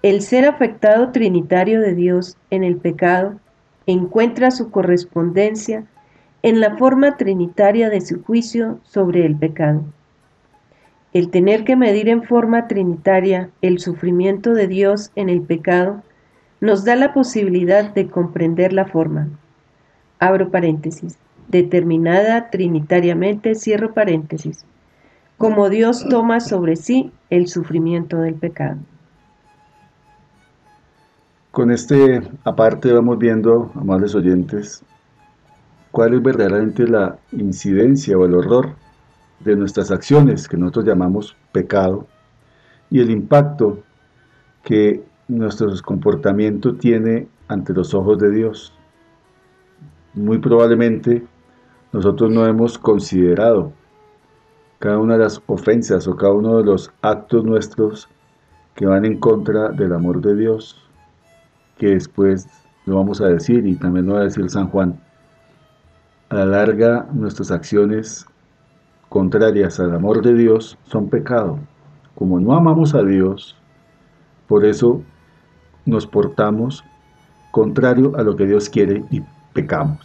El 0.00 0.22
ser 0.22 0.44
afectado 0.44 1.10
trinitario 1.10 1.80
de 1.80 1.92
Dios 1.92 2.36
en 2.50 2.62
el 2.62 2.76
pecado 2.76 3.40
encuentra 3.86 4.52
su 4.52 4.70
correspondencia 4.70 5.86
en 6.42 6.60
la 6.60 6.76
forma 6.76 7.16
trinitaria 7.16 7.90
de 7.90 8.00
su 8.00 8.22
juicio 8.22 8.78
sobre 8.84 9.26
el 9.26 9.34
pecado. 9.34 9.82
El 11.12 11.30
tener 11.30 11.64
que 11.64 11.74
medir 11.74 12.08
en 12.08 12.22
forma 12.22 12.68
trinitaria 12.68 13.50
el 13.60 13.80
sufrimiento 13.80 14.54
de 14.54 14.68
Dios 14.68 15.10
en 15.16 15.30
el 15.30 15.40
pecado 15.40 16.04
nos 16.60 16.84
da 16.84 16.94
la 16.94 17.12
posibilidad 17.12 17.92
de 17.92 18.06
comprender 18.06 18.72
la 18.72 18.84
forma. 18.84 19.28
Abro 20.20 20.50
paréntesis. 20.52 21.18
Determinada 21.48 22.50
trinitariamente, 22.50 23.56
cierro 23.56 23.94
paréntesis. 23.94 24.64
Como 25.38 25.70
Dios 25.70 26.06
toma 26.08 26.38
sobre 26.38 26.76
sí 26.76 27.10
el 27.30 27.48
sufrimiento 27.48 28.18
del 28.18 28.34
pecado. 28.34 28.78
Con 31.50 31.70
este 31.70 32.22
aparte 32.44 32.92
vamos 32.92 33.18
viendo, 33.18 33.72
amables 33.74 34.14
oyentes, 34.14 34.84
cuál 35.90 36.14
es 36.14 36.22
verdaderamente 36.22 36.86
la 36.86 37.18
incidencia 37.32 38.18
o 38.18 38.26
el 38.26 38.34
horror 38.34 38.74
de 39.40 39.56
nuestras 39.56 39.90
acciones, 39.90 40.46
que 40.46 40.58
nosotros 40.58 40.84
llamamos 40.84 41.36
pecado, 41.52 42.06
y 42.90 43.00
el 43.00 43.10
impacto 43.10 43.78
que 44.62 45.02
nuestro 45.26 45.70
comportamiento 45.82 46.74
tiene 46.74 47.28
ante 47.48 47.72
los 47.72 47.94
ojos 47.94 48.18
de 48.18 48.30
Dios. 48.30 48.74
Muy 50.12 50.38
probablemente 50.38 51.26
nosotros 51.92 52.30
no 52.30 52.46
hemos 52.46 52.78
considerado 52.78 53.72
cada 54.78 54.98
una 54.98 55.14
de 55.14 55.24
las 55.24 55.42
ofensas 55.46 56.06
o 56.06 56.16
cada 56.16 56.34
uno 56.34 56.58
de 56.58 56.64
los 56.64 56.92
actos 57.00 57.44
nuestros 57.44 58.08
que 58.74 58.86
van 58.86 59.06
en 59.06 59.18
contra 59.18 59.70
del 59.70 59.92
amor 59.92 60.20
de 60.20 60.36
Dios, 60.36 60.87
que 61.78 61.88
después 61.88 62.48
lo 62.84 62.96
vamos 62.96 63.20
a 63.20 63.26
decir 63.26 63.66
y 63.66 63.76
también 63.76 64.06
lo 64.06 64.14
va 64.14 64.20
a 64.20 64.24
decir 64.24 64.48
San 64.50 64.68
Juan. 64.68 65.00
A 66.28 66.36
la 66.36 66.44
larga 66.44 67.06
nuestras 67.12 67.50
acciones 67.50 68.26
contrarias 69.08 69.80
al 69.80 69.94
amor 69.94 70.22
de 70.22 70.34
Dios 70.34 70.76
son 70.84 71.08
pecado. 71.08 71.58
Como 72.14 72.40
no 72.40 72.54
amamos 72.54 72.94
a 72.94 73.02
Dios, 73.02 73.56
por 74.46 74.64
eso 74.64 75.02
nos 75.86 76.06
portamos 76.06 76.84
contrario 77.50 78.14
a 78.16 78.22
lo 78.22 78.36
que 78.36 78.46
Dios 78.46 78.68
quiere 78.68 79.04
y 79.10 79.22
pecamos. 79.52 80.00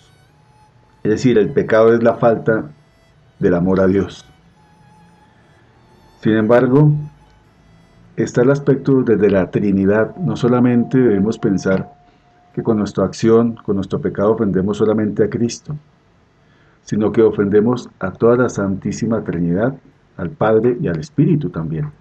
Es 1.04 1.12
decir, 1.12 1.38
el 1.38 1.52
pecado 1.52 1.94
es 1.94 2.02
la 2.02 2.16
falta 2.16 2.70
del 3.40 3.56
amor 3.56 3.82
a 3.82 3.88
Dios. 3.88 4.26
Sin 6.22 6.34
embargo, 6.38 6.94
está 8.16 8.42
el 8.42 8.52
aspecto 8.52 9.02
desde 9.04 9.30
la 9.30 9.50
Trinidad. 9.50 10.16
No 10.18 10.36
solamente 10.36 10.98
debemos 10.98 11.38
pensar 11.38 11.94
que 12.54 12.62
con 12.62 12.78
nuestra 12.78 13.06
acción, 13.06 13.56
con 13.56 13.76
nuestro 13.76 14.00
pecado 14.00 14.34
ofendemos 14.34 14.78
solamente 14.78 15.24
a 15.24 15.30
Cristo, 15.30 15.76
sino 16.84 17.12
que 17.12 17.22
ofendemos 17.22 17.90
a 18.00 18.12
toda 18.12 18.38
la 18.38 18.50
Santísima 18.50 19.24
Trinidad, 19.24 19.76
al 20.18 20.30
Padre 20.30 20.78
y 20.80 20.88
al 20.88 21.00
Espíritu 21.00 21.50
también. 21.50 21.92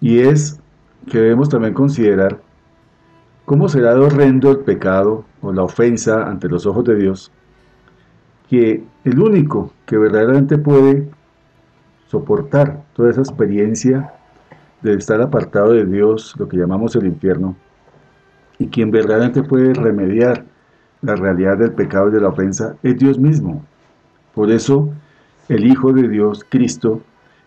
Y 0.00 0.20
es 0.20 0.60
que 1.10 1.18
debemos 1.18 1.48
también 1.48 1.74
considerar 1.74 2.40
cómo 3.44 3.68
será 3.68 3.94
de 3.94 4.00
horrendo 4.00 4.50
el 4.50 4.58
pecado 4.58 5.24
o 5.42 5.52
la 5.52 5.62
ofensa 5.62 6.28
ante 6.28 6.48
los 6.48 6.66
ojos 6.66 6.84
de 6.84 6.96
Dios, 6.96 7.30
que 8.48 8.82
el 9.04 9.18
único 9.18 9.72
que 9.84 9.98
verdaderamente 9.98 10.56
puede 10.56 11.08
soportar 12.06 12.84
toda 12.94 13.10
esa 13.10 13.20
experiencia 13.20 14.15
de 14.92 14.98
estar 14.98 15.20
apartado 15.20 15.72
de 15.72 15.84
Dios, 15.84 16.34
lo 16.38 16.48
que 16.48 16.56
llamamos 16.56 16.96
el 16.96 17.06
infierno, 17.06 17.56
y 18.58 18.68
quien 18.68 18.90
verdaderamente 18.90 19.42
puede 19.42 19.74
remediar 19.74 20.44
la 21.02 21.14
realidad 21.14 21.58
del 21.58 21.72
pecado 21.72 22.08
y 22.08 22.12
de 22.12 22.20
la 22.20 22.28
ofensa, 22.28 22.76
es 22.82 22.96
Dios 22.98 23.18
mismo. 23.18 23.64
Por 24.34 24.50
eso, 24.50 24.90
el 25.48 25.66
Hijo 25.66 25.92
de 25.92 26.08
Dios, 26.08 26.44
Cristo, 26.48 27.00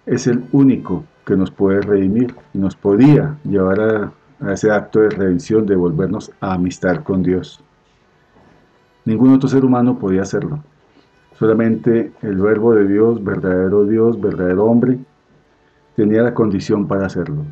es 0.06 0.28
el 0.28 0.46
único 0.52 1.04
que 1.26 1.36
nos 1.36 1.52
puede 1.52 1.82
redimir 1.82 2.36
y 2.54 2.58
nos 2.58 2.76
podía 2.76 3.38
llevar 3.44 3.80
a, 3.82 4.52
ese 4.52 4.72
acto 4.72 5.02
de 5.02 5.10
redención, 5.10 5.66
de 5.66 5.76
volvernos 5.76 6.32
a 6.40 6.54
amistad 6.54 7.04
con 7.04 7.22
Dios. 7.22 7.62
Ningún 9.06 9.34
otro 9.34 9.50
ser 9.50 9.66
humano 9.66 10.00
podía 10.00 10.22
hacerlo. 10.22 10.64
Solamente 11.34 12.12
el 12.22 12.38
verbo 12.38 12.74
de 12.74 12.88
Dios, 12.88 13.24
verdadero 13.24 13.86
Dios, 13.86 14.20
verdadero 14.20 14.66
hombre, 14.66 14.98
tenía 16.00 16.22
la 16.22 16.34
condición 16.34 16.88
para 16.88 17.08
hacerlo 17.08 17.44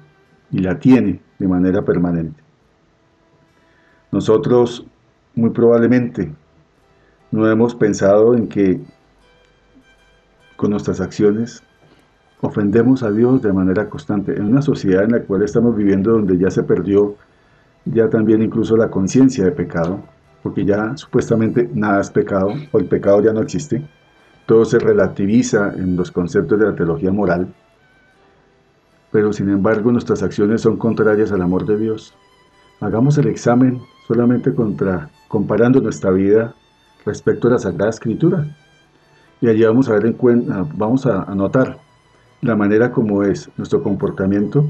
y 0.52 0.60
la 0.60 0.80
tiene 0.80 1.20
de 1.38 1.48
manera 1.50 1.82
permanente. 1.82 2.42
Nosotros 4.10 4.86
muy 5.36 5.50
probablemente 5.50 6.32
no 7.30 7.52
hemos 7.52 7.76
pensado 7.76 8.36
en 8.36 8.48
que 8.48 8.80
con 10.56 10.72
nuestras 10.72 11.02
acciones 11.02 11.62
ofendemos 12.40 13.04
a 13.04 13.12
Dios 13.12 13.42
de 13.42 13.52
manera 13.52 13.90
constante. 13.90 14.38
En 14.38 14.46
una 14.46 14.62
sociedad 14.62 15.04
en 15.04 15.12
la 15.12 15.24
cual 15.24 15.44
estamos 15.44 15.76
viviendo 15.76 16.14
donde 16.14 16.38
ya 16.38 16.50
se 16.50 16.64
perdió 16.64 17.18
ya 17.84 18.10
también 18.10 18.42
incluso 18.42 18.78
la 18.78 18.90
conciencia 18.90 19.44
de 19.44 19.52
pecado, 19.52 20.00
porque 20.42 20.64
ya 20.64 20.96
supuestamente 20.96 21.70
nada 21.74 22.00
es 22.00 22.10
pecado, 22.10 22.54
o 22.72 22.80
el 22.80 22.86
pecado 22.86 23.22
ya 23.22 23.34
no 23.34 23.42
existe, 23.42 23.86
todo 24.46 24.64
se 24.64 24.80
relativiza 24.80 25.74
en 25.76 25.98
los 25.98 26.12
conceptos 26.12 26.58
de 26.58 26.66
la 26.68 26.76
teología 26.76 27.12
moral, 27.12 27.54
pero 29.18 29.34
sin 29.34 29.50
embargo 29.50 29.92
nuestras 29.92 30.22
acciones 30.22 30.62
son 30.62 30.78
contrarias 30.78 31.32
al 31.32 31.42
amor 31.42 31.66
de 31.66 31.76
Dios. 31.76 32.14
Hagamos 32.82 33.18
el 33.18 33.26
examen 33.26 33.82
solamente 34.08 34.54
contra, 34.54 35.10
comparando 35.28 35.82
nuestra 35.82 36.12
vida 36.12 36.54
respecto 37.04 37.48
a 37.48 37.52
la 37.54 37.58
Sagrada 37.58 37.90
Escritura. 37.90 38.46
Y 39.42 39.48
allí 39.50 39.64
vamos 39.64 39.90
a 39.90 39.94
ver 39.94 40.06
en 40.06 40.14
cuenta, 40.14 40.68
vamos 40.76 41.08
a 41.08 41.24
anotar 41.24 41.80
la 42.42 42.56
manera 42.56 42.92
como 42.92 43.24
es 43.24 43.50
nuestro 43.58 43.82
comportamiento 43.82 44.64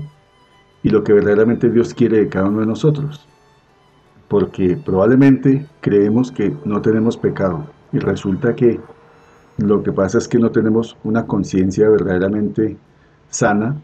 y 0.81 0.91
lo 0.91 1.03
que 1.03 1.11
verdaderamente 1.11 1.69
Dios 1.69 1.93
quiere 1.93 2.19
de 2.19 2.29
cada 2.29 2.47
uno 2.47 2.61
de 2.61 2.67
nosotros. 2.67 3.27
Porque 4.29 4.77
probablemente 4.77 5.65
creemos 5.81 6.31
que 6.31 6.55
no 6.63 6.81
tenemos 6.81 7.17
pecado 7.17 7.65
y 7.91 7.99
resulta 7.99 8.55
que 8.55 8.79
lo 9.57 9.83
que 9.83 9.91
pasa 9.91 10.19
es 10.19 10.29
que 10.29 10.39
no 10.39 10.51
tenemos 10.51 10.95
una 11.03 11.27
conciencia 11.27 11.89
verdaderamente 11.89 12.77
sana 13.29 13.75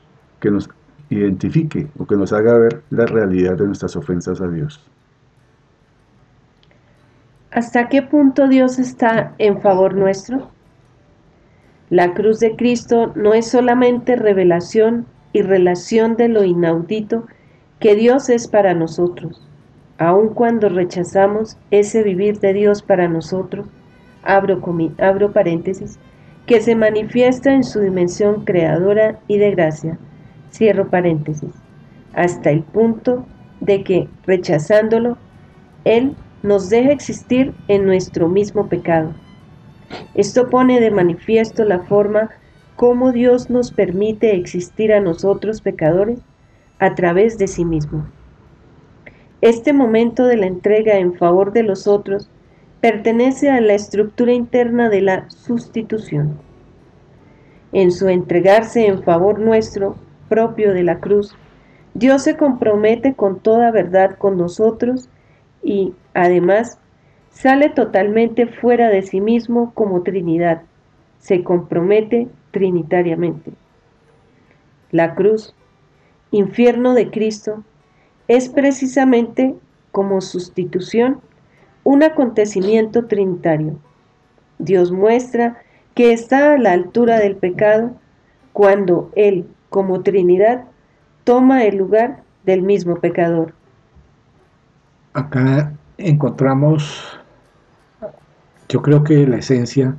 que 0.43 0.51
nos 0.51 0.69
identifique 1.09 1.87
o 1.97 2.05
que 2.05 2.17
nos 2.17 2.33
haga 2.33 2.57
ver 2.57 2.83
la 2.89 3.05
realidad 3.05 3.55
de 3.57 3.65
nuestras 3.65 3.95
ofensas 3.95 4.41
a 4.41 4.47
Dios. 4.49 4.85
¿Hasta 7.49 7.87
qué 7.87 8.01
punto 8.01 8.49
Dios 8.49 8.77
está 8.77 9.35
en 9.37 9.61
favor 9.61 9.95
nuestro? 9.95 10.49
La 11.89 12.13
cruz 12.13 12.41
de 12.41 12.57
Cristo 12.57 13.13
no 13.15 13.33
es 13.33 13.47
solamente 13.47 14.17
revelación 14.17 15.05
y 15.31 15.43
relación 15.43 16.17
de 16.17 16.27
lo 16.27 16.43
inaudito 16.43 17.25
que 17.79 17.95
Dios 17.95 18.29
es 18.29 18.49
para 18.49 18.73
nosotros, 18.73 19.47
aun 19.97 20.33
cuando 20.33 20.67
rechazamos 20.67 21.57
ese 21.71 22.03
vivir 22.03 22.39
de 22.39 22.51
Dios 22.51 22.81
para 22.81 23.07
nosotros, 23.07 23.65
abro, 24.23 25.31
paréntesis, 25.31 25.99
que 26.47 26.59
se 26.59 26.75
manifiesta 26.75 27.53
en 27.53 27.63
su 27.63 27.79
dimensión 27.79 28.43
creadora 28.43 29.19
y 29.27 29.37
de 29.37 29.51
gracia, 29.51 29.97
cierro 30.53 30.89
paréntesis, 30.89 31.51
hasta 32.13 32.51
el 32.51 32.61
punto 32.61 33.25
de 33.59 33.83
que, 33.83 34.07
rechazándolo, 34.25 35.17
Él 35.83 36.15
nos 36.43 36.69
deja 36.69 36.91
existir 36.91 37.53
en 37.67 37.85
nuestro 37.85 38.29
mismo 38.29 38.69
pecado 38.69 39.13
esto 40.15 40.49
pone 40.49 40.79
de 40.79 40.91
manifiesto 40.91 41.63
la 41.63 41.79
forma 41.79 42.29
cómo 42.75 43.11
Dios 43.11 43.49
nos 43.49 43.71
permite 43.71 44.35
existir 44.35 44.93
a 44.93 44.99
nosotros 44.99 45.61
pecadores 45.61 46.19
a 46.79 46.95
través 46.95 47.37
de 47.37 47.47
sí 47.47 47.65
mismo. 47.65 48.05
Este 49.41 49.73
momento 49.73 50.25
de 50.25 50.37
la 50.37 50.47
entrega 50.47 50.97
en 50.97 51.13
favor 51.15 51.51
de 51.51 51.63
los 51.63 51.87
otros 51.87 52.29
pertenece 52.81 53.49
a 53.49 53.61
la 53.61 53.73
estructura 53.73 54.33
interna 54.33 54.89
de 54.89 55.01
la 55.01 55.29
sustitución. 55.29 56.37
En 57.71 57.91
su 57.91 58.07
entregarse 58.09 58.85
en 58.85 59.03
favor 59.03 59.39
nuestro, 59.39 59.95
propio 60.29 60.73
de 60.73 60.83
la 60.83 60.99
cruz, 60.99 61.35
Dios 61.93 62.23
se 62.23 62.37
compromete 62.37 63.13
con 63.13 63.39
toda 63.39 63.71
verdad 63.71 64.17
con 64.17 64.37
nosotros 64.37 65.09
y, 65.61 65.93
además, 66.13 66.79
sale 67.29 67.69
totalmente 67.69 68.47
fuera 68.47 68.89
de 68.89 69.01
sí 69.01 69.21
mismo 69.21 69.73
como 69.73 70.01
Trinidad, 70.03 70.63
se 71.19 71.43
compromete 71.43 72.27
trinitariamente. 72.51 73.51
La 74.91 75.15
cruz, 75.15 75.55
infierno 76.31 76.93
de 76.93 77.09
Cristo, 77.09 77.63
es 78.27 78.49
precisamente 78.49 79.55
como 79.91 80.21
sustitución 80.21 81.21
un 81.83 82.03
acontecimiento 82.03 83.05
trinitario. 83.05 83.77
Dios 84.59 84.91
muestra 84.91 85.61
que 85.95 86.13
está 86.13 86.53
a 86.53 86.57
la 86.57 86.71
altura 86.71 87.19
del 87.19 87.35
pecado 87.35 87.95
cuando 88.53 89.11
Él, 89.15 89.45
como 89.73 90.03
Trinidad, 90.03 90.65
toma 91.23 91.63
el 91.63 91.77
lugar 91.77 92.21
del 92.45 92.61
mismo 92.61 92.99
pecador. 92.99 93.55
Acá 95.13 95.73
encontramos, 95.97 97.19
yo 98.69 98.83
creo 98.83 99.03
que 99.03 99.25
la 99.25 99.37
esencia 99.37 99.95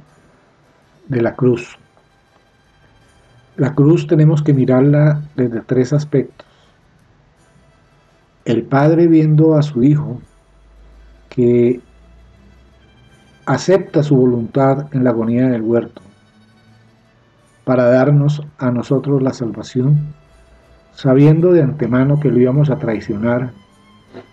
de 1.08 1.20
la 1.20 1.34
cruz. 1.34 1.76
La 3.56 3.74
cruz 3.74 4.06
tenemos 4.06 4.44
que 4.44 4.54
mirarla 4.54 5.22
desde 5.34 5.60
tres 5.62 5.92
aspectos 5.92 6.46
el 8.44 8.62
padre 8.62 9.08
viendo 9.08 9.56
a 9.56 9.62
su 9.62 9.82
hijo 9.82 10.20
que 11.30 11.80
acepta 13.46 14.04
su 14.04 14.14
voluntad 14.14 14.86
en 14.92 15.02
la 15.02 15.10
agonía 15.10 15.48
del 15.48 15.62
huerto 15.62 16.00
para 17.64 17.86
darnos 17.86 18.42
a 18.58 18.70
nosotros 18.70 19.22
la 19.22 19.32
salvación, 19.32 20.14
sabiendo 20.92 21.52
de 21.52 21.62
antemano 21.62 22.20
que 22.20 22.30
lo 22.30 22.38
íbamos 22.38 22.70
a 22.70 22.76
traicionar, 22.76 23.52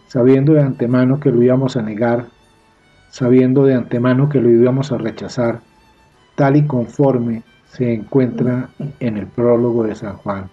sabiendo 0.08 0.54
de 0.54 0.62
antemano 0.62 1.20
que 1.20 1.32
lo 1.32 1.42
íbamos 1.42 1.78
a 1.78 1.82
negar, 1.82 2.28
sabiendo 3.10 3.64
de 3.64 3.76
antemano 3.76 4.30
que 4.30 4.42
lo 4.42 4.50
íbamos 4.50 4.92
a 4.92 4.98
rechazar, 4.98 5.62
tal 6.36 6.56
y 6.56 6.66
conforme 6.66 7.44
se 7.70 7.94
encuentra 7.94 8.70
en 9.00 9.18
el 9.18 9.28
prólogo 9.28 9.84
de 9.84 9.96
San 9.96 10.18
Juan. 10.18 10.50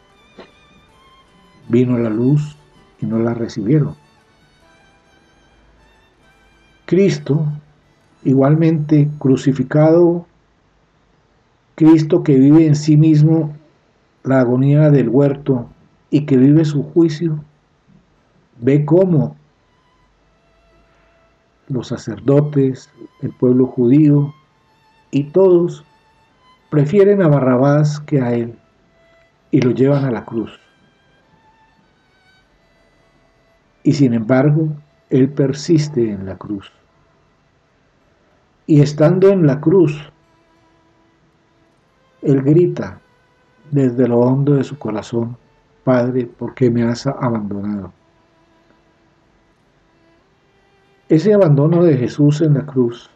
Vino 1.69 1.99
la 1.99 2.11
luz, 2.11 2.59
y 3.01 3.07
no 3.07 3.19
la 3.19 3.35
recibieron. 3.35 3.95
Cristo, 6.87 7.47
igualmente 8.25 9.09
crucificado, 9.19 10.27
Cristo 11.79 12.23
que 12.23 12.35
vive 12.35 12.67
en 12.67 12.75
sí 12.75 12.97
mismo 12.97 13.57
la 14.25 14.41
agonía 14.41 14.91
del 14.91 15.09
huerto 15.09 15.69
y 16.11 16.27
que 16.27 16.37
vive 16.37 16.65
su 16.65 16.83
juicio, 16.83 17.43
ve 18.61 18.85
cómo 18.85 19.37
los 21.69 21.89
sacerdotes, 21.89 22.91
el 23.23 23.31
pueblo 23.31 23.67
judío 23.67 24.35
y 25.13 25.31
todos 25.31 25.85
prefieren 26.69 27.23
a 27.23 27.29
Barrabás 27.29 28.01
que 28.01 28.21
a 28.21 28.35
él 28.35 28.59
y 29.53 29.61
lo 29.61 29.71
llevan 29.71 30.05
a 30.05 30.11
la 30.11 30.25
cruz. 30.25 30.59
y 33.89 33.95
sin 33.95 34.13
embargo 34.13 34.69
Él 35.09 35.31
persiste 35.31 36.11
en 36.13 36.27
la 36.27 36.37
cruz. 36.37 36.71
Y 38.67 38.83
estando 38.83 39.31
en 39.31 39.47
la 39.47 39.63
cruz, 39.63 40.13
Él 42.29 42.43
grita 42.43 43.01
desde 43.71 44.07
lo 44.07 44.19
hondo 44.19 44.57
de 44.57 44.63
su 44.63 44.79
corazón, 44.79 45.39
Padre, 45.83 46.27
¿por 46.27 46.55
qué 46.55 46.71
me 46.71 46.83
has 46.83 47.07
abandonado? 47.07 47.91
Ese 51.09 51.33
abandono 51.33 51.83
de 51.83 51.97
Jesús 51.97 52.43
en 52.43 52.53
la 52.53 52.67
cruz 52.67 53.09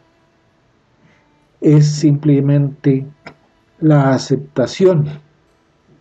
es 1.61 1.93
simplemente 1.93 3.05
la 3.79 4.13
aceptación 4.15 5.05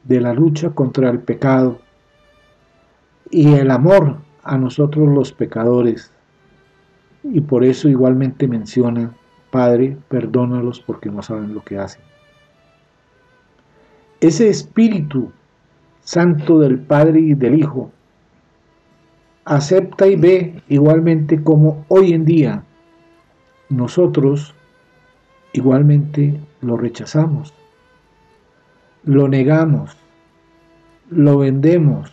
de 0.04 0.20
la 0.22 0.32
lucha 0.32 0.70
contra 0.70 1.10
el 1.10 1.18
pecado 1.18 1.80
y 3.30 3.52
el 3.52 3.70
amor 3.70 4.16
a 4.42 4.56
nosotros 4.56 5.06
los 5.06 5.34
pecadores. 5.34 6.10
Y 7.24 7.42
por 7.42 7.62
eso 7.62 7.90
igualmente 7.90 8.48
menciona, 8.48 9.14
Padre, 9.50 9.98
perdónalos 10.08 10.80
porque 10.80 11.10
no 11.10 11.20
saben 11.20 11.52
lo 11.52 11.62
que 11.62 11.76
hacen. 11.76 12.02
Ese 14.22 14.48
Espíritu 14.48 15.30
Santo 16.00 16.58
del 16.58 16.78
Padre 16.78 17.20
y 17.20 17.34
del 17.34 17.58
Hijo 17.58 17.90
acepta 19.44 20.06
y 20.06 20.16
ve 20.16 20.62
igualmente 20.68 21.42
como 21.42 21.84
hoy 21.88 22.14
en 22.14 22.24
día 22.24 22.64
nosotros 23.68 24.54
igualmente 25.52 26.40
lo 26.62 26.78
rechazamos, 26.78 27.52
lo 29.04 29.28
negamos, 29.28 29.96
lo 31.10 31.38
vendemos, 31.38 32.12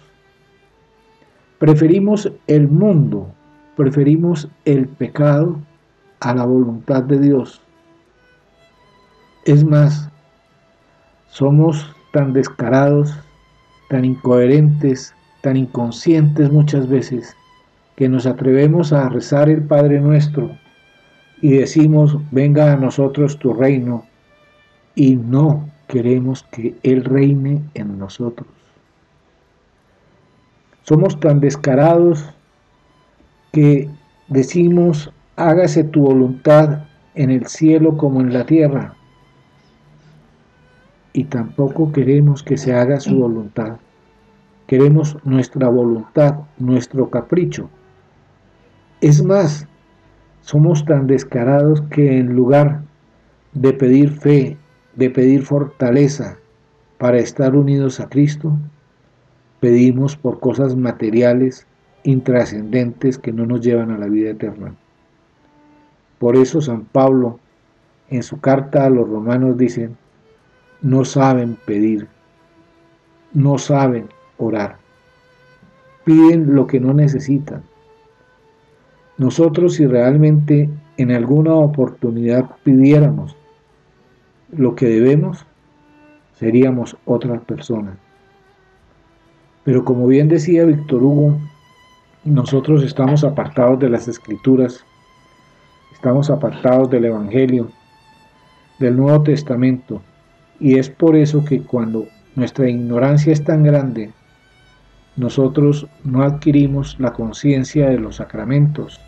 Preferimos 1.60 2.32
el 2.48 2.70
mundo, 2.70 3.34
preferimos 3.76 4.48
el 4.64 4.88
pecado 4.88 5.60
a 6.22 6.34
la 6.34 6.46
voluntad 6.46 7.04
de 7.04 7.20
Dios. 7.20 7.62
Es 9.44 9.66
más, 9.66 10.10
somos 11.28 11.94
tan 12.12 12.34
descarados, 12.34 13.14
tan 13.90 14.06
incoherentes, 14.06 15.14
tan 15.42 15.58
inconscientes 15.58 16.52
muchas 16.52 16.88
veces, 16.88 17.36
que 17.96 18.10
nos 18.10 18.26
atrevemos 18.26 18.94
a 18.94 19.10
rezar 19.10 19.50
el 19.50 19.62
Padre 19.62 20.00
nuestro 20.00 20.58
y 21.42 21.52
decimos, 21.52 22.18
venga 22.32 22.74
a 22.74 22.76
nosotros 22.76 23.40
tu 23.40 23.54
reino, 23.54 24.06
y 24.96 25.16
no 25.16 25.70
queremos 25.88 26.44
que 26.52 26.76
Él 26.84 27.06
reine 27.06 27.62
en 27.74 27.98
nosotros. 27.98 28.48
Somos 30.84 31.20
tan 31.20 31.40
descarados 31.40 32.26
que 33.52 33.90
decimos, 34.28 35.12
hágase 35.36 35.84
tu 35.84 36.02
voluntad 36.02 36.86
en 37.16 37.32
el 37.32 37.48
cielo 37.48 37.98
como 37.98 38.22
en 38.22 38.34
la 38.34 38.46
tierra. 38.46 38.96
Y 41.20 41.26
tampoco 41.26 41.92
queremos 41.92 42.44
que 42.44 42.56
se 42.56 42.74
haga 42.74 43.02
su 43.02 43.14
voluntad. 43.14 43.76
Queremos 44.68 45.18
nuestra 45.26 45.68
voluntad, 45.68 46.44
nuestro 46.58 47.10
capricho. 47.10 47.70
Es 49.02 49.22
más, 49.22 49.68
somos 50.40 50.86
tan 50.86 51.08
descarados 51.08 51.82
que 51.92 52.20
en 52.20 52.38
lugar 52.38 52.84
de 53.52 53.74
pedir 53.74 54.12
fe, 54.12 54.56
de 54.96 55.10
pedir 55.10 55.44
fortaleza 55.44 56.38
para 56.98 57.18
estar 57.18 57.54
unidos 57.54 58.00
a 58.00 58.08
Cristo, 58.08 58.58
pedimos 59.60 60.16
por 60.16 60.40
cosas 60.40 60.78
materiales 60.78 61.68
intrascendentes 62.04 63.18
que 63.18 63.34
no 63.34 63.46
nos 63.46 63.60
llevan 63.60 63.92
a 63.92 63.98
la 63.98 64.08
vida 64.08 64.30
eterna. 64.30 64.74
Por 66.18 66.38
eso 66.38 66.62
San 66.62 66.86
Pablo 66.86 67.42
en 68.10 68.24
su 68.24 68.40
carta 68.40 68.86
a 68.86 68.90
los 68.90 69.10
romanos 69.10 69.58
dice, 69.58 69.90
no 70.82 71.06
saben 71.06 71.58
pedir, 71.66 72.08
no 73.34 73.58
saben 73.58 74.10
orar, 74.38 74.78
piden 76.04 76.56
lo 76.56 76.68
que 76.68 76.80
no 76.80 76.94
necesitan. 76.94 77.64
Nosotros 79.18 79.76
si 79.76 79.86
realmente 79.86 80.70
en 80.98 81.12
alguna 81.12 81.56
oportunidad 81.56 82.50
pidiéramos 82.64 83.36
lo 84.52 84.76
que 84.76 84.88
debemos, 84.88 85.46
seríamos 86.34 86.96
otras 87.06 87.42
personas. 87.42 87.98
Pero 89.64 89.84
como 89.84 90.08
bien 90.08 90.30
decía 90.30 90.64
Víctor 90.64 91.04
Hugo, 91.04 91.38
nosotros 92.24 92.84
estamos 92.84 93.24
apartados 93.24 93.80
de 93.80 93.90
las 93.90 94.08
escrituras, 94.08 94.84
estamos 95.94 96.30
apartados 96.30 96.90
del 96.90 97.06
Evangelio, 97.06 97.70
del 98.80 98.96
Nuevo 98.96 99.22
Testamento, 99.24 100.02
y 100.60 100.78
es 100.78 100.90
por 100.90 101.16
eso 101.16 101.44
que 101.46 101.62
cuando 101.62 102.08
nuestra 102.36 102.70
ignorancia 102.70 103.34
es 103.34 103.44
tan 103.44 103.64
grande, 103.64 104.12
nosotros 105.16 105.88
no 106.04 106.24
adquirimos 106.24 106.98
la 107.00 107.14
conciencia 107.14 107.90
de 107.90 108.00
los 108.00 108.18
sacramentos, 108.18 109.00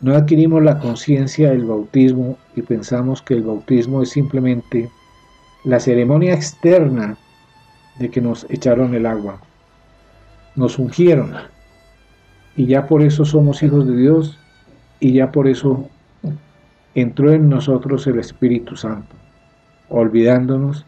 no 0.00 0.16
adquirimos 0.16 0.62
la 0.62 0.78
conciencia 0.80 1.50
del 1.50 1.64
bautismo 1.64 2.36
y 2.56 2.62
pensamos 2.62 3.22
que 3.22 3.34
el 3.34 3.42
bautismo 3.42 4.02
es 4.02 4.10
simplemente 4.10 4.90
la 5.64 5.78
ceremonia 5.78 6.34
externa 6.34 7.16
de 8.00 8.10
que 8.10 8.20
nos 8.20 8.44
echaron 8.50 8.94
el 8.94 9.06
agua. 9.06 9.40
Nos 10.56 10.78
ungieron. 10.78 11.34
Y 12.56 12.66
ya 12.66 12.86
por 12.86 13.02
eso 13.02 13.24
somos 13.24 13.62
hijos 13.62 13.86
de 13.86 13.96
Dios 13.96 14.38
y 14.98 15.12
ya 15.12 15.30
por 15.30 15.46
eso 15.46 15.88
entró 16.94 17.32
en 17.32 17.48
nosotros 17.48 18.06
el 18.06 18.18
Espíritu 18.18 18.76
Santo, 18.76 19.14
olvidándonos 19.92 20.86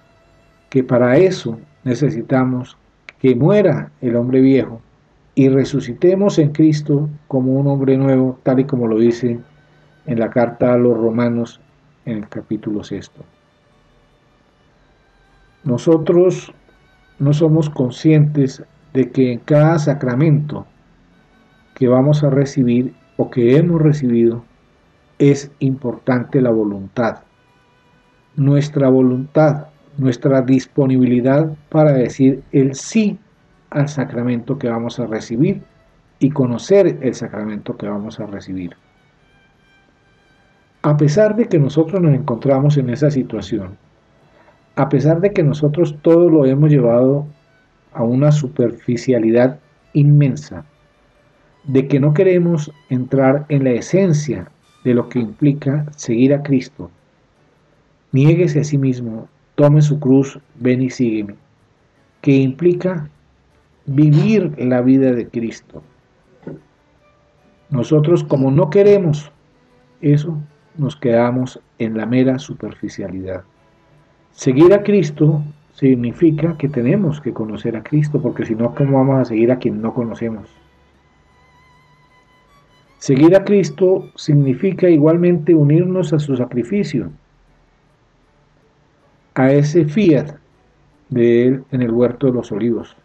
que 0.71 0.83
para 0.83 1.17
eso 1.19 1.59
necesitamos 1.85 2.77
que 3.19 3.35
muera 3.35 3.91
el 4.01 4.17
hombre 4.17 4.41
viejo 4.41 4.81
y 5.35 5.49
resucitemos 5.49 6.39
en 6.39 6.51
Cristo 6.51 7.09
como 7.29 7.53
un 7.53 7.67
hombre 7.67 7.97
nuevo, 7.97 8.39
tal 8.43 8.61
y 8.61 8.65
como 8.65 8.87
lo 8.87 8.99
dice 8.99 9.39
en 10.07 10.19
la 10.19 10.31
carta 10.31 10.75
a 10.75 10.79
los 10.79 10.97
romanos 10.97 11.61
en 12.05 12.19
el 12.19 12.29
capítulo 12.29 12.85
sexto. 12.85 13.23
Nosotros 15.65 16.53
no 17.19 17.33
somos 17.33 17.71
conscientes 17.71 18.63
de 18.93 19.11
que 19.11 19.33
en 19.33 19.39
cada 19.41 19.79
sacramento 19.79 20.67
que 21.75 21.89
vamos 21.89 22.23
a 22.23 22.31
recibir 22.31 22.95
o 23.17 23.31
que 23.31 23.57
hemos 23.57 23.81
recibido 23.81 24.45
es 25.19 25.51
importante 25.59 26.41
la 26.41 26.51
voluntad. 26.51 27.24
Nuestra 28.37 28.89
voluntad, 28.89 29.67
nuestra 29.97 30.43
disponibilidad 30.43 31.53
para 31.69 31.93
decir 31.93 32.43
el 32.53 32.75
sí 32.75 33.19
al 33.71 33.89
sacramento 33.89 34.59
que 34.59 34.69
vamos 34.69 34.99
a 34.99 35.07
recibir 35.07 35.63
y 36.19 36.31
conocer 36.31 36.99
el 37.01 37.15
sacramento 37.15 37.77
que 37.77 37.89
vamos 37.89 38.19
a 38.19 38.27
recibir. 38.27 38.75
A 40.83 40.97
pesar 40.97 41.37
de 41.37 41.47
que 41.47 41.59
nosotros 41.59 42.01
nos 42.03 42.15
encontramos 42.15 42.77
en 42.77 42.91
esa 42.91 43.11
situación, 43.11 43.77
a 44.77 44.89
pesar 44.89 45.21
de 45.21 45.33
que 45.33 45.43
nosotros 45.43 45.97
todo 46.03 46.29
lo 46.29 46.45
hemos 46.45 46.71
llevado 46.71 47.27
a 47.93 48.03
una 48.03 48.33
superficialidad 48.33 49.59
inmensa, 49.93 50.65
de 51.65 51.87
que 51.89 52.01
no 52.01 52.13
queremos 52.13 52.73
entrar 52.91 53.47
en 53.49 53.65
la 53.65 53.71
esencia 53.71 54.51
de 54.85 54.95
lo 54.95 55.09
que 55.09 55.21
implica 55.21 55.87
seguir 55.97 56.35
a 56.35 56.43
Cristo, 56.43 56.91
niéguese 58.15 58.61
a 58.61 58.65
sí 58.65 58.79
mismo, 58.79 59.29
tome 59.57 59.83
su 59.83 59.99
cruz, 59.99 60.39
ven 60.61 60.83
y 60.83 60.89
sígueme, 60.89 61.35
que 62.21 62.31
implica 62.31 63.11
vivir 63.87 64.55
la 64.57 64.81
vida 64.83 65.13
de 65.13 65.27
Cristo. 65.29 65.83
Nosotros 67.71 68.23
como 68.23 68.53
no 68.53 68.71
queremos 68.71 69.33
eso, 70.01 70.39
nos 70.79 70.95
quedamos 70.95 71.61
en 71.81 71.97
la 71.97 72.07
mera 72.07 72.39
superficialidad. 72.39 73.43
Seguir 74.31 74.73
a 74.73 74.85
Cristo 74.85 75.43
significa 75.73 76.57
que 76.57 76.69
tenemos 76.69 77.21
que 77.21 77.33
conocer 77.33 77.77
a 77.77 77.83
Cristo, 77.83 78.23
porque 78.23 78.47
si 78.47 78.55
no, 78.55 78.77
¿cómo 78.77 78.99
vamos 78.99 79.23
a 79.23 79.25
seguir 79.25 79.51
a 79.51 79.59
quien 79.59 79.83
no 79.83 79.93
conocemos? 79.93 80.49
Seguir 82.99 83.35
a 83.35 83.45
Cristo 83.45 84.09
significa 84.15 84.89
igualmente 84.89 85.53
unirnos 85.53 86.13
a 86.13 86.21
su 86.21 86.37
sacrificio, 86.37 87.11
a 89.35 89.53
ese 89.53 89.85
fiat 89.85 90.37
de 91.11 91.47
Él 91.47 91.65
en 91.71 91.83
el 91.83 91.91
huerto 91.91 92.27
de 92.29 92.33
los 92.33 92.53
olivos. 92.53 92.97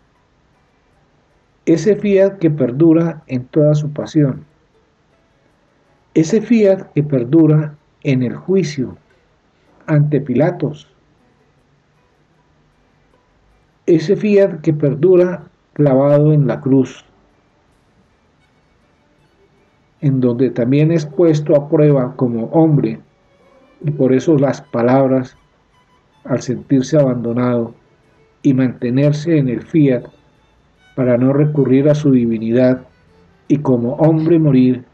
Ese 1.65 1.95
fiat 1.95 2.37
que 2.39 2.49
perdura 2.49 3.23
en 3.27 3.45
toda 3.45 3.75
su 3.75 3.91
pasión, 3.91 4.45
ese 6.13 6.41
fiat 6.41 6.91
que 6.93 7.03
perdura 7.03 7.75
en 8.03 8.23
el 8.23 8.35
juicio 8.35 8.97
ante 9.85 10.21
Pilatos. 10.21 10.87
Ese 13.85 14.15
fiat 14.15 14.61
que 14.61 14.73
perdura 14.73 15.45
clavado 15.73 16.33
en 16.33 16.45
la 16.47 16.61
cruz, 16.61 17.05
en 20.01 20.19
donde 20.19 20.49
también 20.51 20.91
es 20.91 21.05
puesto 21.05 21.55
a 21.55 21.69
prueba 21.69 22.15
como 22.15 22.45
hombre, 22.47 22.99
y 23.81 23.91
por 23.91 24.13
eso 24.13 24.37
las 24.37 24.61
palabras, 24.61 25.37
al 26.29 26.41
sentirse 26.41 26.97
abandonado 26.97 27.73
y 28.41 28.53
mantenerse 28.53 29.37
en 29.37 29.49
el 29.49 29.63
fiat, 29.63 30.05
para 30.95 31.17
no 31.17 31.33
recurrir 31.33 31.89
a 31.89 31.95
su 31.95 32.11
divinidad, 32.11 32.85
y 33.47 33.57
como 33.57 33.93
hombre 33.95 34.37
morir 34.37 34.85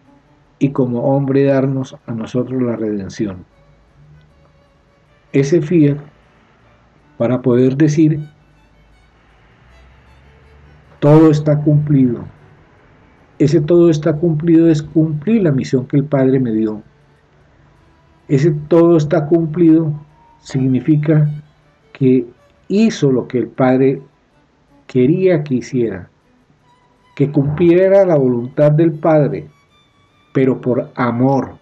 y 0.60 0.72
como 0.72 1.04
hombre 1.04 1.44
darnos 1.44 1.96
a 2.08 2.14
nosotros 2.14 2.62
la 2.64 2.78
redención. 2.78 3.46
Ese 5.34 5.62
fiat 5.62 5.98
para 7.18 7.42
poder 7.42 7.76
decir 7.76 8.20
todo 11.00 11.30
está 11.30 11.60
cumplido. 11.60 12.24
Ese 13.38 13.60
todo 13.60 13.90
está 13.90 14.14
cumplido 14.14 14.70
es 14.70 14.82
cumplir 14.82 15.44
la 15.44 15.52
misión 15.52 15.86
que 15.88 15.98
el 15.98 16.06
Padre 16.06 16.40
me 16.40 16.54
dio. 16.54 16.82
Ese 18.30 18.52
todo 18.70 18.96
está 18.96 19.28
cumplido 19.28 19.94
significa 20.42 21.30
que 21.94 22.26
hizo 22.68 23.12
lo 23.12 23.28
que 23.28 23.40
el 23.40 23.48
Padre 23.48 24.02
quería 24.88 25.44
que 25.44 25.56
hiciera, 25.56 26.10
que 27.16 27.32
cumpliera 27.32 28.06
la 28.06 28.16
voluntad 28.16 28.72
del 28.72 28.94
Padre 28.94 29.50
pero 30.36 30.60
por 30.60 30.92
amor. 30.96 31.56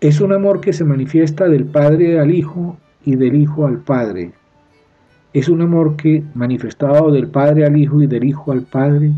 Es 0.00 0.22
un 0.22 0.32
amor 0.32 0.62
que 0.62 0.72
se 0.72 0.82
manifiesta 0.82 1.46
del 1.46 1.66
Padre 1.66 2.18
al 2.18 2.30
Hijo 2.30 2.78
y 3.04 3.16
del 3.16 3.36
Hijo 3.36 3.66
al 3.66 3.80
Padre. 3.80 4.32
Es 5.34 5.50
un 5.50 5.60
amor 5.60 5.96
que, 5.96 6.24
manifestado 6.32 7.12
del 7.12 7.28
Padre 7.28 7.66
al 7.66 7.76
Hijo 7.76 8.00
y 8.00 8.06
del 8.06 8.24
Hijo 8.24 8.50
al 8.50 8.62
Padre, 8.62 9.12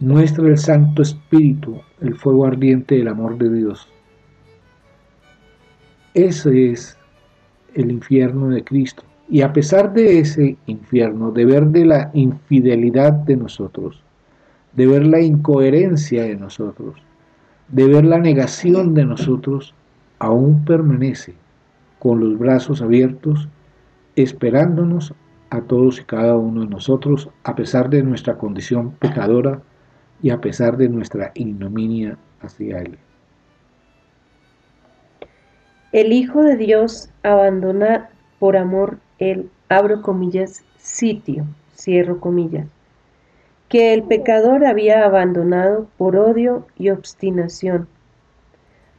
muestra 0.00 0.48
el 0.48 0.58
Santo 0.58 1.02
Espíritu, 1.02 1.80
el 2.00 2.16
fuego 2.16 2.46
ardiente 2.46 2.96
del 2.96 3.06
amor 3.06 3.38
de 3.38 3.48
Dios. 3.48 3.88
Ese 6.14 6.72
es 6.72 6.98
el 7.76 7.90
infierno 7.90 8.48
de 8.48 8.64
Cristo. 8.64 9.04
Y 9.28 9.42
a 9.42 9.52
pesar 9.52 9.92
de 9.92 10.18
ese 10.18 10.56
infierno, 10.66 11.30
de 11.30 11.44
ver 11.44 11.66
de 11.66 11.84
la 11.84 12.10
infidelidad 12.14 13.12
de 13.12 13.36
nosotros, 13.36 14.02
de 14.72 14.86
ver 14.86 15.06
la 15.06 15.20
incoherencia 15.20 16.24
de 16.24 16.36
nosotros, 16.36 16.94
de 17.68 17.86
ver 17.86 18.04
la 18.04 18.18
negación 18.18 18.94
de 18.94 19.04
nosotros, 19.04 19.74
aún 20.18 20.64
permanece 20.64 21.34
con 21.98 22.20
los 22.20 22.38
brazos 22.38 22.82
abiertos, 22.82 23.48
esperándonos 24.14 25.14
a 25.50 25.60
todos 25.62 26.00
y 26.00 26.04
cada 26.04 26.36
uno 26.36 26.62
de 26.62 26.68
nosotros, 26.68 27.28
a 27.44 27.54
pesar 27.54 27.90
de 27.90 28.02
nuestra 28.02 28.36
condición 28.38 28.92
pecadora 28.92 29.60
y 30.22 30.30
a 30.30 30.40
pesar 30.40 30.76
de 30.76 30.88
nuestra 30.88 31.32
ignominia 31.34 32.16
hacia 32.40 32.80
Él. 32.80 32.98
El 35.96 36.12
Hijo 36.12 36.42
de 36.42 36.58
Dios 36.58 37.08
abandona 37.22 38.10
por 38.38 38.58
amor 38.58 38.98
el, 39.18 39.48
abro 39.70 40.02
comillas, 40.02 40.62
sitio, 40.76 41.46
cierro 41.74 42.20
comillas, 42.20 42.66
que 43.70 43.94
el 43.94 44.02
pecador 44.02 44.66
había 44.66 45.06
abandonado 45.06 45.88
por 45.96 46.16
odio 46.16 46.66
y 46.76 46.90
obstinación. 46.90 47.88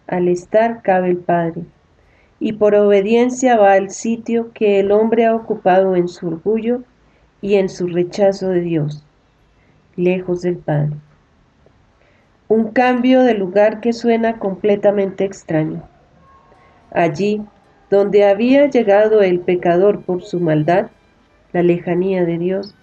Al 0.07 0.27
estar 0.27 0.81
cabe 0.81 1.11
el 1.11 1.17
Padre, 1.17 1.65
y 2.39 2.53
por 2.53 2.73
obediencia 2.73 3.57
va 3.57 3.73
al 3.73 3.91
sitio 3.91 4.51
que 4.53 4.79
el 4.79 4.91
hombre 4.91 5.27
ha 5.27 5.35
ocupado 5.35 5.95
en 5.95 6.07
su 6.07 6.25
orgullo 6.25 6.81
y 7.41 7.57
en 7.57 7.69
su 7.69 7.85
rechazo 7.85 8.49
de 8.49 8.61
Dios, 8.61 9.03
lejos 9.95 10.41
del 10.41 10.57
Padre. 10.57 10.93
Un 12.47 12.71
cambio 12.71 13.21
de 13.21 13.35
lugar 13.35 13.81
que 13.81 13.93
suena 13.93 14.39
completamente 14.39 15.25
extraño. 15.25 15.83
Allí, 16.97 17.43
donde 17.91 18.25
había 18.25 18.65
llegado 18.65 19.21
el 19.21 19.39
pecador 19.39 20.01
por 20.01 20.23
su 20.23 20.39
maldad, 20.39 20.87
la 21.53 21.61
lejanía 21.61 22.25
de 22.25 22.39
Dios, 22.39 22.73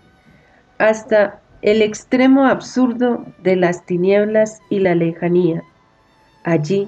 hasta 0.79 1.41
el 1.63 1.83
extremo 1.83 2.47
absurdo 2.47 3.27
de 3.43 3.57
las 3.57 3.85
tinieblas 3.87 4.61
y 4.71 4.79
la 4.79 4.95
lejanía. 4.95 5.65
Allí 6.45 6.87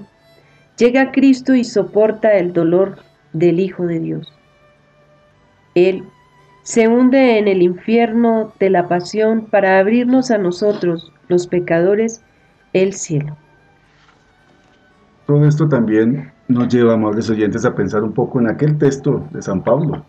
llega 0.78 1.10
Cristo 1.10 1.56
y 1.56 1.64
soporta 1.64 2.34
el 2.34 2.52
dolor 2.52 2.98
del 3.32 3.58
Hijo 3.58 3.86
de 3.86 3.98
Dios. 3.98 4.32
Él 5.74 6.04
se 6.62 6.86
hunde 6.86 7.38
en 7.38 7.48
el 7.48 7.60
infierno 7.60 8.52
de 8.60 8.70
la 8.70 8.86
pasión 8.86 9.46
para 9.46 9.80
abrirnos 9.80 10.30
a 10.30 10.38
nosotros, 10.38 11.12
los 11.26 11.48
pecadores, 11.48 12.22
el 12.72 12.92
cielo. 12.92 13.36
Todo 15.26 15.44
esto 15.44 15.68
también 15.68 16.32
nos 16.46 16.68
lleva, 16.68 16.94
amables 16.94 17.28
oyentes, 17.28 17.64
a 17.64 17.74
pensar 17.74 18.04
un 18.04 18.12
poco 18.12 18.38
en 18.40 18.48
aquel 18.48 18.78
texto 18.78 19.26
de 19.32 19.42
San 19.42 19.62
Pablo, 19.62 20.04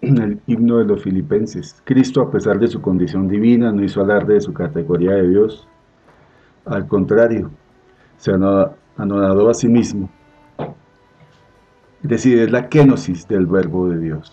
en 0.00 0.16
el 0.16 0.40
himno 0.46 0.78
de 0.78 0.86
los 0.86 1.02
filipenses. 1.02 1.82
Cristo, 1.84 2.22
a 2.22 2.30
pesar 2.30 2.58
de 2.58 2.66
su 2.68 2.80
condición 2.80 3.28
divina, 3.28 3.70
no 3.70 3.84
hizo 3.84 4.00
alarde 4.00 4.34
de 4.34 4.40
su 4.40 4.54
categoría 4.54 5.12
de 5.12 5.28
Dios. 5.28 5.68
Al 6.64 6.88
contrario, 6.88 7.50
se 8.16 8.32
anodó 8.32 9.50
a 9.50 9.54
sí 9.54 9.68
mismo, 9.68 10.08
Es 12.02 12.08
decir, 12.08 12.38
es 12.38 12.50
la 12.50 12.70
kenosis 12.70 13.28
del 13.28 13.44
verbo 13.44 13.88
de 13.90 13.98
Dios, 13.98 14.32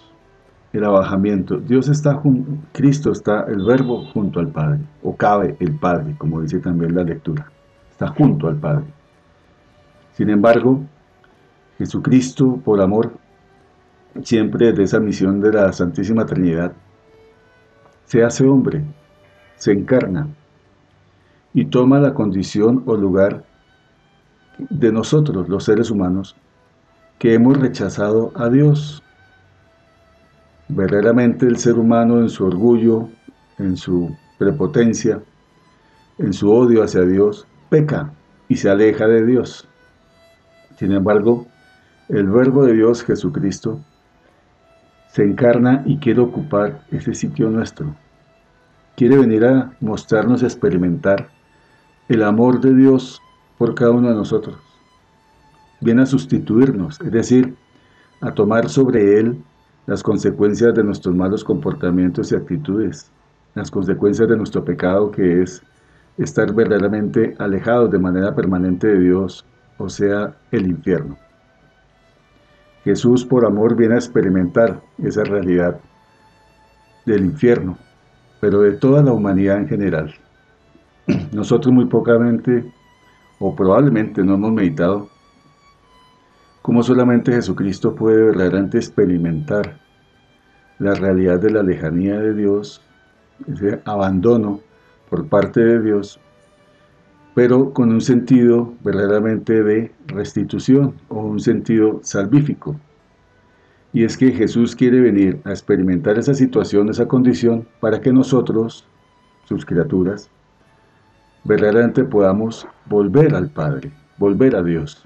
el 0.72 0.86
abajamiento. 0.86 1.58
Dios 1.58 1.90
está 1.90 2.14
junto, 2.14 2.52
Cristo 2.72 3.12
está, 3.12 3.42
el 3.50 3.66
verbo 3.66 4.06
junto 4.14 4.40
al 4.40 4.48
Padre, 4.48 4.80
o 5.04 5.18
cabe 5.18 5.58
el 5.60 5.74
Padre, 5.74 6.16
como 6.18 6.42
dice 6.42 6.60
también 6.60 6.96
la 6.96 7.04
lectura, 7.04 7.52
está 7.92 8.08
junto 8.08 8.48
al 8.48 8.56
Padre. 8.56 8.86
Sin 10.18 10.32
embargo, 10.32 10.82
Jesucristo, 11.78 12.60
por 12.66 12.82
amor, 12.82 13.12
siempre 14.24 14.74
de 14.74 14.82
esa 14.82 15.00
misión 15.00 15.40
de 15.42 15.54
la 15.54 15.72
Santísima 15.72 16.26
Trinidad, 16.26 16.74
se 18.06 18.24
hace 18.24 18.48
hombre, 18.48 18.84
se 19.58 19.74
encarna 19.74 20.28
y 21.54 21.66
toma 21.66 22.00
la 22.00 22.16
condición 22.16 22.82
o 22.88 22.96
lugar 22.96 23.46
de 24.58 24.92
nosotros, 24.92 25.50
los 25.50 25.66
seres 25.66 25.92
humanos, 25.92 26.36
que 27.20 27.36
hemos 27.36 27.56
rechazado 27.56 28.32
a 28.34 28.50
Dios. 28.50 29.04
Verdaderamente 30.68 31.46
el 31.46 31.58
ser 31.58 31.76
humano 31.76 32.22
en 32.22 32.30
su 32.30 32.44
orgullo, 32.44 33.08
en 33.60 33.78
su 33.78 34.18
prepotencia, 34.40 35.22
en 36.18 36.34
su 36.34 36.52
odio 36.52 36.82
hacia 36.82 37.02
Dios, 37.02 37.46
peca 37.70 38.12
y 38.50 38.56
se 38.56 38.68
aleja 38.68 39.06
de 39.06 39.24
Dios. 39.24 39.70
Sin 40.78 40.92
embargo, 40.92 41.48
el 42.08 42.28
Verbo 42.30 42.64
de 42.64 42.74
Dios, 42.74 43.04
Jesucristo, 43.04 43.80
se 45.12 45.24
encarna 45.24 45.82
y 45.86 45.98
quiere 45.98 46.22
ocupar 46.22 46.82
ese 46.92 47.16
sitio 47.16 47.50
nuestro. 47.50 47.96
Quiere 48.96 49.18
venir 49.18 49.46
a 49.46 49.72
mostrarnos, 49.80 50.44
experimentar 50.44 51.30
el 52.08 52.24
amor 52.24 52.62
de 52.62 52.76
Dios 52.76 53.22
por 53.58 53.74
cada 53.74 53.92
uno 53.92 54.10
de 54.10 54.16
nosotros. 54.16 54.58
Viene 55.82 56.04
a 56.04 56.06
sustituirnos, 56.06 57.02
es 57.02 57.12
decir, 57.12 57.56
a 58.22 58.32
tomar 58.32 58.70
sobre 58.70 59.20
Él 59.20 59.44
las 59.88 60.04
consecuencias 60.04 60.76
de 60.76 60.84
nuestros 60.84 61.16
malos 61.16 61.44
comportamientos 61.44 62.32
y 62.32 62.36
actitudes, 62.36 63.12
las 63.56 63.72
consecuencias 63.72 64.28
de 64.30 64.38
nuestro 64.38 64.64
pecado 64.64 65.10
que 65.12 65.42
es 65.42 65.64
estar 66.18 66.54
verdaderamente 66.54 67.36
alejados 67.40 67.90
de 67.90 68.00
manera 68.00 68.36
permanente 68.36 68.88
de 68.88 69.00
Dios, 69.00 69.46
o 69.78 69.90
sea, 69.90 70.36
el 70.52 70.68
infierno. 70.68 71.18
Jesús 72.84 73.26
por 73.26 73.46
amor 73.46 73.76
viene 73.76 73.96
a 73.96 73.98
experimentar 73.98 74.82
esa 75.04 75.24
realidad 75.24 75.80
del 77.06 77.26
infierno, 77.26 77.78
pero 78.40 78.62
de 78.62 78.74
toda 78.74 79.02
la 79.04 79.12
humanidad 79.12 79.58
en 79.58 79.68
general. 79.68 80.14
Nosotros 81.32 81.74
muy 81.74 81.86
pocamente, 81.86 82.72
o 83.40 83.56
probablemente 83.56 84.24
no 84.24 84.36
hemos 84.36 84.52
meditado, 84.52 85.10
cómo 86.62 86.84
solamente 86.84 87.32
Jesucristo 87.32 87.96
puede 87.96 88.24
verdaderamente 88.24 88.78
experimentar 88.78 89.80
la 90.80 90.94
realidad 90.94 91.40
de 91.40 91.52
la 91.52 91.64
lejanía 91.64 92.20
de 92.20 92.34
Dios, 92.34 92.82
ese 93.52 93.82
abandono 93.86 94.62
por 95.10 95.28
parte 95.28 95.60
de 95.62 95.82
Dios, 95.82 96.20
pero 97.38 97.72
con 97.72 97.92
un 97.92 98.02
sentido 98.02 98.74
verdaderamente 98.84 99.62
de 99.62 99.92
restitución 100.08 100.96
o 101.08 101.20
un 101.20 101.40
sentido 101.40 102.00
salvífico. 102.02 102.76
Y 103.94 104.06
es 104.06 104.18
que 104.18 104.32
Jesús 104.32 104.76
quiere 104.76 105.00
venir 105.02 105.40
a 105.44 105.52
experimentar 105.52 106.18
esa 106.18 106.34
situación, 106.34 106.90
esa 106.90 107.08
condición, 107.08 107.68
para 107.80 108.02
que 108.02 108.12
nosotros, 108.12 108.88
sus 109.46 109.68
criaturas, 109.68 110.32
verdaderamente 111.44 112.06
podamos 112.06 112.68
volver 112.88 113.36
al 113.36 113.52
Padre, 113.52 113.92
volver 114.18 114.56
a 114.56 114.64
Dios. 114.64 115.06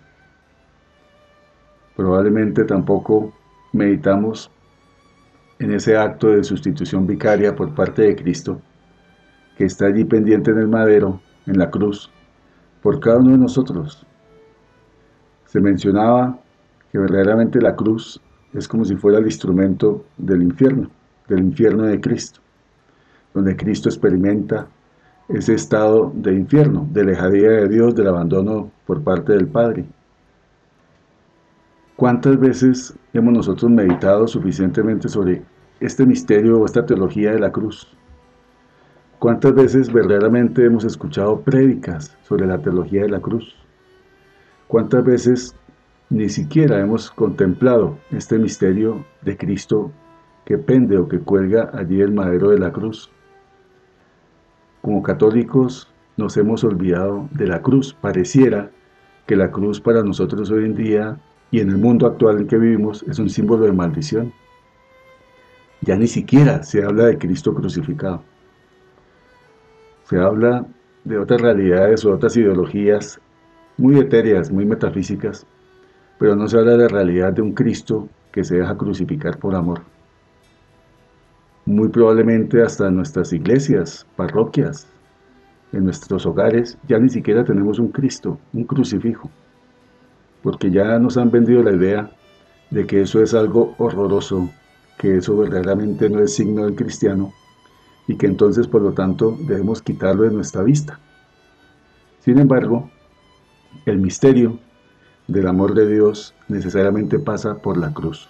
Probablemente 1.98 2.64
tampoco 2.64 3.34
meditamos 3.74 4.50
en 5.60 5.74
ese 5.74 5.98
acto 5.98 6.30
de 6.30 6.46
sustitución 6.46 7.06
vicaria 7.06 7.54
por 7.54 7.76
parte 7.76 8.04
de 8.04 8.16
Cristo, 8.16 8.62
que 9.58 9.66
está 9.66 9.88
allí 9.88 10.06
pendiente 10.06 10.52
en 10.52 10.60
el 10.60 10.70
madero, 10.70 11.20
en 11.46 11.58
la 11.58 11.70
cruz, 11.70 12.10
por 12.82 13.00
cada 13.00 13.18
uno 13.18 13.32
de 13.32 13.38
nosotros. 13.38 14.06
Se 15.46 15.60
mencionaba 15.60 16.40
que 16.92 16.98
verdaderamente 16.98 17.62
la 17.62 17.76
cruz 17.76 18.22
es 18.54 18.68
como 18.68 18.86
si 18.86 18.96
fuera 18.96 19.20
el 19.20 19.26
instrumento 19.26 20.04
del 20.18 20.44
infierno, 20.44 20.90
del 21.28 21.40
infierno 21.40 21.84
de 21.84 22.00
Cristo, 22.02 22.40
donde 23.34 23.56
Cristo 23.56 23.90
experimenta 23.90 24.68
ese 25.30 25.54
estado 25.54 26.12
de 26.14 26.34
infierno, 26.34 26.88
de 26.92 27.06
lejadía 27.06 27.50
de 27.52 27.70
Dios, 27.70 27.96
del 27.96 28.08
abandono 28.08 28.72
por 28.86 29.02
parte 29.02 29.34
del 29.34 29.48
Padre. 29.48 29.86
¿Cuántas 31.96 32.38
veces 32.40 32.94
hemos 33.14 33.34
nosotros 33.34 33.72
meditado 33.72 34.28
suficientemente 34.28 35.08
sobre 35.08 35.44
este 35.80 36.06
misterio 36.06 36.60
o 36.60 36.66
esta 36.66 36.86
teología 36.86 37.32
de 37.32 37.40
la 37.40 37.52
cruz? 37.52 37.88
¿Cuántas 39.22 39.54
veces 39.54 39.94
verdaderamente 39.94 40.66
hemos 40.66 40.84
escuchado 40.84 41.42
prédicas 41.42 42.18
sobre 42.24 42.48
la 42.48 42.58
teología 42.58 43.04
de 43.04 43.10
la 43.10 43.20
cruz? 43.20 43.56
¿Cuántas 44.68 45.06
veces 45.06 45.56
ni 46.10 46.28
siquiera 46.28 46.80
hemos 46.80 47.12
contemplado 47.12 48.00
este 48.10 48.40
misterio 48.40 49.06
de 49.22 49.38
Cristo 49.38 49.92
que 50.44 50.58
pende 50.58 50.98
o 50.98 51.08
que 51.08 51.20
cuelga 51.20 51.70
allí 51.72 52.02
el 52.02 52.14
madero 52.14 52.50
de 52.50 52.58
la 52.58 52.72
cruz? 52.72 53.12
Como 54.82 55.04
católicos 55.04 55.88
nos 56.18 56.36
hemos 56.38 56.64
olvidado 56.64 57.30
de 57.30 57.46
la 57.46 57.62
cruz. 57.62 57.94
Pareciera 57.94 58.72
que 59.28 59.36
la 59.36 59.52
cruz 59.52 59.80
para 59.80 60.02
nosotros 60.02 60.50
hoy 60.50 60.66
en 60.66 60.74
día 60.74 61.20
y 61.52 61.60
en 61.60 61.70
el 61.70 61.78
mundo 61.78 62.08
actual 62.08 62.40
en 62.40 62.48
que 62.48 62.58
vivimos 62.58 63.04
es 63.04 63.20
un 63.20 63.30
símbolo 63.30 63.66
de 63.66 63.72
maldición. 63.72 64.34
Ya 65.82 65.96
ni 65.96 66.08
siquiera 66.08 66.64
se 66.64 66.84
habla 66.84 67.06
de 67.06 67.20
Cristo 67.20 67.54
crucificado. 67.54 68.24
Se 70.12 70.20
habla 70.20 70.66
de 71.06 71.18
otras 71.18 71.40
realidades 71.40 72.04
o 72.04 72.12
otras 72.12 72.36
ideologías 72.36 73.22
muy 73.78 73.98
etéreas, 73.98 74.52
muy 74.52 74.66
metafísicas, 74.66 75.46
pero 76.20 76.36
no 76.36 76.50
se 76.50 76.58
habla 76.58 76.72
de 76.72 76.80
la 76.80 76.88
realidad 76.90 77.32
de 77.32 77.42
un 77.42 77.54
Cristo 77.54 78.10
que 78.34 78.44
se 78.44 78.58
deja 78.58 78.76
crucificar 78.76 79.38
por 79.40 79.56
amor. 79.56 79.84
Muy 81.66 81.88
probablemente 81.88 82.62
hasta 82.62 82.90
en 82.90 82.98
nuestras 82.98 83.32
iglesias, 83.32 84.06
parroquias, 84.18 84.86
en 85.72 85.86
nuestros 85.86 86.26
hogares, 86.26 86.78
ya 86.90 87.00
ni 87.00 87.08
siquiera 87.08 87.46
tenemos 87.46 87.80
un 87.80 87.88
Cristo, 87.88 88.38
un 88.52 88.66
crucifijo, 88.66 89.32
porque 90.44 90.72
ya 90.72 91.00
nos 91.00 91.16
han 91.16 91.32
vendido 91.32 91.64
la 91.64 91.72
idea 91.72 92.12
de 92.70 92.86
que 92.86 93.00
eso 93.00 93.24
es 93.24 93.34
algo 93.34 93.76
horroroso, 93.78 94.50
que 94.98 95.16
eso 95.20 95.38
verdaderamente 95.38 96.10
no 96.10 96.20
es 96.20 96.36
signo 96.36 96.66
del 96.66 96.76
cristiano 96.76 97.32
y 98.08 98.16
que 98.16 98.26
entonces 98.26 98.68
por 98.68 98.82
lo 98.82 98.94
tanto 98.94 99.38
debemos 99.42 99.82
quitarlo 99.82 100.24
de 100.24 100.32
nuestra 100.32 100.64
vista. 100.64 101.00
Sin 102.20 102.40
embargo, 102.40 102.90
el 103.86 104.00
misterio 104.00 104.60
del 105.28 105.48
amor 105.48 105.74
de 105.74 105.88
Dios 105.88 106.36
necesariamente 106.48 107.20
pasa 107.20 107.56
por 107.56 107.78
la 107.78 107.94
cruz. 107.94 108.30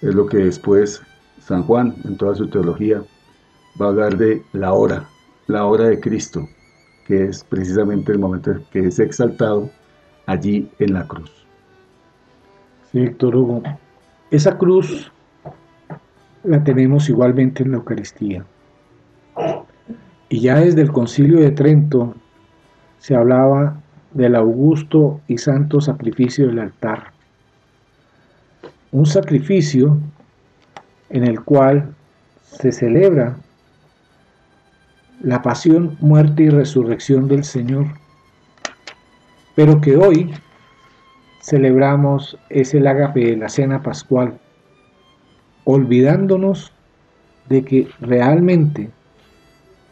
Es 0.00 0.14
lo 0.14 0.26
que 0.26 0.38
después 0.38 1.02
San 1.38 1.64
Juan, 1.64 1.94
en 2.04 2.16
toda 2.16 2.34
su 2.34 2.48
teología, 2.48 3.02
va 3.80 3.86
a 3.86 3.88
hablar 3.90 4.16
de 4.16 4.42
la 4.52 4.72
hora, 4.72 5.08
la 5.46 5.64
hora 5.64 5.84
de 5.84 6.00
Cristo, 6.00 6.48
que 7.06 7.24
es 7.24 7.44
precisamente 7.44 8.12
el 8.12 8.18
momento 8.18 8.52
que 8.70 8.86
es 8.86 8.98
exaltado 8.98 9.70
allí 10.26 10.70
en 10.78 10.94
la 10.94 11.06
cruz. 11.06 11.30
Sí, 12.90 13.00
Víctor 13.00 13.36
Hugo, 13.36 13.62
esa 14.30 14.56
cruz 14.56 15.10
la 16.44 16.64
tenemos 16.64 17.08
igualmente 17.08 17.62
en 17.62 17.72
la 17.72 17.76
Eucaristía. 17.78 18.44
Y 20.28 20.40
ya 20.40 20.56
desde 20.56 20.82
el 20.82 20.92
concilio 20.92 21.40
de 21.40 21.50
Trento 21.50 22.14
se 22.98 23.14
hablaba 23.14 23.80
del 24.12 24.34
augusto 24.34 25.20
y 25.28 25.38
santo 25.38 25.80
sacrificio 25.80 26.46
del 26.46 26.58
altar. 26.58 27.12
Un 28.90 29.06
sacrificio 29.06 29.98
en 31.10 31.24
el 31.24 31.42
cual 31.42 31.94
se 32.42 32.72
celebra 32.72 33.36
la 35.20 35.40
pasión, 35.40 35.96
muerte 36.00 36.44
y 36.44 36.50
resurrección 36.50 37.28
del 37.28 37.44
Señor, 37.44 37.86
pero 39.54 39.80
que 39.80 39.96
hoy 39.96 40.32
celebramos 41.40 42.38
es 42.48 42.74
el 42.74 42.86
ágape 42.86 43.20
de 43.20 43.36
la 43.36 43.48
cena 43.48 43.82
pascual, 43.82 44.38
olvidándonos 45.64 46.72
de 47.48 47.64
que 47.64 47.88
realmente 48.00 48.90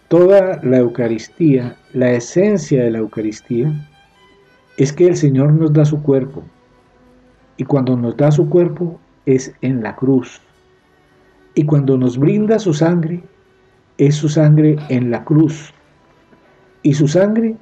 toda 0.09 0.61
la 0.63 0.79
Eucaristía, 0.79 1.77
la 1.93 2.13
esencia 2.13 2.83
de 2.83 2.91
la 2.91 2.99
Eucaristía, 2.99 3.73
es 4.77 4.93
que 4.93 5.07
el 5.07 5.17
Señor 5.17 5.53
nos 5.53 5.73
da 5.73 5.85
su 5.85 6.03
cuerpo, 6.03 6.43
y 7.57 7.65
cuando 7.65 7.97
nos 7.97 8.17
da 8.17 8.31
su 8.31 8.49
cuerpo 8.49 8.99
es 9.27 9.55
en 9.61 9.83
la 9.83 9.95
cruz, 9.95 10.41
y 11.55 11.65
cuando 11.65 11.97
nos 11.99 12.17
brinda 12.19 12.59
su 12.59 12.73
sangre, 12.73 13.23
es 13.99 14.15
su 14.15 14.29
sangre 14.29 14.77
en 14.89 15.11
la 15.11 15.25
cruz. 15.25 15.75
Y 16.83 16.95
su 16.95 17.07
sangre 17.07 17.57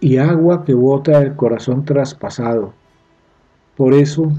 y 0.00 0.16
agua 0.16 0.64
que 0.64 0.74
bota 0.74 1.20
del 1.20 1.36
corazón 1.36 1.84
traspasado. 1.84 2.72
Por 3.76 3.94
eso 3.94 4.32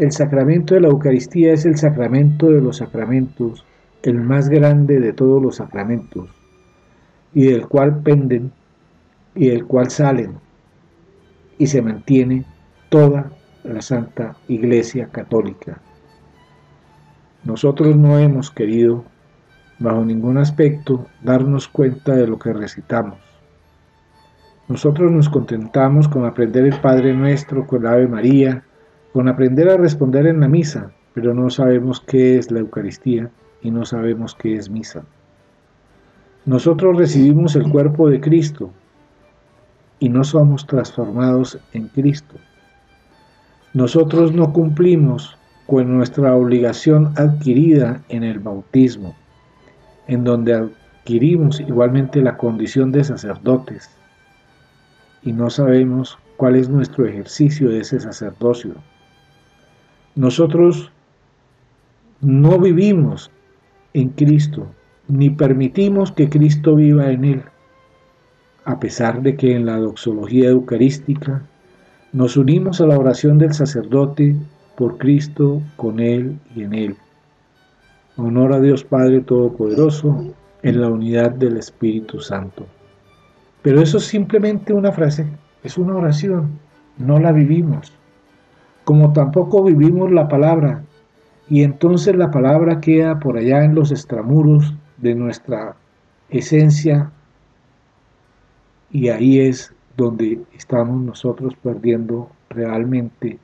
El 0.00 0.12
sacramento 0.12 0.74
de 0.74 0.80
la 0.80 0.88
Eucaristía 0.88 1.52
es 1.52 1.66
el 1.66 1.76
sacramento 1.76 2.50
de 2.50 2.60
los 2.60 2.78
sacramentos, 2.78 3.64
el 4.02 4.20
más 4.20 4.48
grande 4.48 5.00
de 5.00 5.12
todos 5.12 5.42
los 5.42 5.56
sacramentos, 5.56 6.28
y 7.34 7.44
del 7.44 7.66
cual 7.68 8.02
penden 8.02 8.52
y 9.34 9.48
del 9.48 9.66
cual 9.66 9.90
salen 9.90 10.34
y 11.58 11.66
se 11.66 11.82
mantiene 11.82 12.44
toda 12.88 13.30
la 13.64 13.82
Santa 13.82 14.36
Iglesia 14.48 15.08
Católica. 15.08 15.80
Nosotros 17.44 17.96
no 17.96 18.18
hemos 18.18 18.50
querido, 18.50 19.04
bajo 19.78 20.04
ningún 20.04 20.38
aspecto, 20.38 21.06
darnos 21.22 21.68
cuenta 21.68 22.14
de 22.14 22.26
lo 22.26 22.38
que 22.38 22.52
recitamos. 22.52 23.18
Nosotros 24.68 25.10
nos 25.10 25.28
contentamos 25.28 26.08
con 26.08 26.24
aprender 26.24 26.64
el 26.64 26.80
Padre 26.80 27.14
Nuestro, 27.14 27.66
con 27.66 27.82
la 27.82 27.92
Ave 27.92 28.06
María, 28.06 28.64
con 29.12 29.28
aprender 29.28 29.68
a 29.68 29.76
responder 29.76 30.26
en 30.26 30.40
la 30.40 30.48
misa, 30.48 30.90
pero 31.14 31.34
no 31.34 31.50
sabemos 31.50 32.00
qué 32.00 32.38
es 32.38 32.50
la 32.50 32.60
Eucaristía 32.60 33.30
y 33.60 33.70
no 33.70 33.84
sabemos 33.84 34.34
qué 34.34 34.56
es 34.56 34.70
misa. 34.70 35.04
Nosotros 36.44 36.96
recibimos 36.96 37.54
el 37.54 37.70
cuerpo 37.70 38.08
de 38.08 38.20
Cristo 38.20 38.70
y 39.98 40.08
no 40.08 40.24
somos 40.24 40.66
transformados 40.66 41.58
en 41.72 41.88
Cristo. 41.88 42.36
Nosotros 43.74 44.32
no 44.32 44.52
cumplimos 44.52 45.38
con 45.66 45.94
nuestra 45.96 46.34
obligación 46.34 47.12
adquirida 47.16 48.02
en 48.08 48.24
el 48.24 48.40
bautismo, 48.40 49.14
en 50.08 50.24
donde 50.24 50.54
adquirimos 50.54 51.60
igualmente 51.60 52.20
la 52.20 52.36
condición 52.36 52.92
de 52.92 53.04
sacerdotes 53.04 53.90
y 55.22 55.32
no 55.32 55.50
sabemos 55.50 56.18
cuál 56.36 56.56
es 56.56 56.68
nuestro 56.68 57.06
ejercicio 57.06 57.68
de 57.68 57.80
ese 57.80 58.00
sacerdocio. 58.00 58.74
Nosotros 60.14 60.92
no 62.20 62.58
vivimos 62.58 63.30
en 63.94 64.10
Cristo, 64.10 64.66
ni 65.08 65.30
permitimos 65.30 66.12
que 66.12 66.28
Cristo 66.28 66.74
viva 66.74 67.10
en 67.10 67.24
Él, 67.24 67.42
a 68.66 68.78
pesar 68.78 69.22
de 69.22 69.36
que 69.36 69.56
en 69.56 69.64
la 69.64 69.78
doxología 69.78 70.50
eucarística 70.50 71.42
nos 72.12 72.36
unimos 72.36 72.82
a 72.82 72.86
la 72.86 72.98
oración 72.98 73.38
del 73.38 73.54
sacerdote 73.54 74.36
por 74.76 74.98
Cristo, 74.98 75.62
con 75.76 75.98
Él 75.98 76.38
y 76.54 76.64
en 76.64 76.74
Él. 76.74 76.96
Honor 78.18 78.52
a 78.52 78.60
Dios 78.60 78.84
Padre 78.84 79.22
Todopoderoso 79.22 80.34
en 80.62 80.80
la 80.82 80.88
unidad 80.88 81.30
del 81.30 81.56
Espíritu 81.56 82.20
Santo. 82.20 82.66
Pero 83.62 83.80
eso 83.80 83.96
es 83.96 84.04
simplemente 84.04 84.74
una 84.74 84.92
frase, 84.92 85.26
es 85.64 85.78
una 85.78 85.96
oración, 85.96 86.58
no 86.98 87.18
la 87.18 87.32
vivimos 87.32 87.94
como 88.84 89.12
tampoco 89.12 89.64
vivimos 89.64 90.10
la 90.10 90.28
palabra, 90.28 90.82
y 91.48 91.62
entonces 91.62 92.16
la 92.16 92.30
palabra 92.30 92.80
queda 92.80 93.18
por 93.20 93.36
allá 93.36 93.64
en 93.64 93.74
los 93.74 93.90
extramuros 93.90 94.74
de 94.98 95.14
nuestra 95.14 95.76
esencia, 96.30 97.10
y 98.90 99.08
ahí 99.08 99.40
es 99.40 99.74
donde 99.96 100.40
estamos 100.54 101.00
nosotros 101.00 101.54
perdiendo 101.62 102.30
realmente 102.48 103.38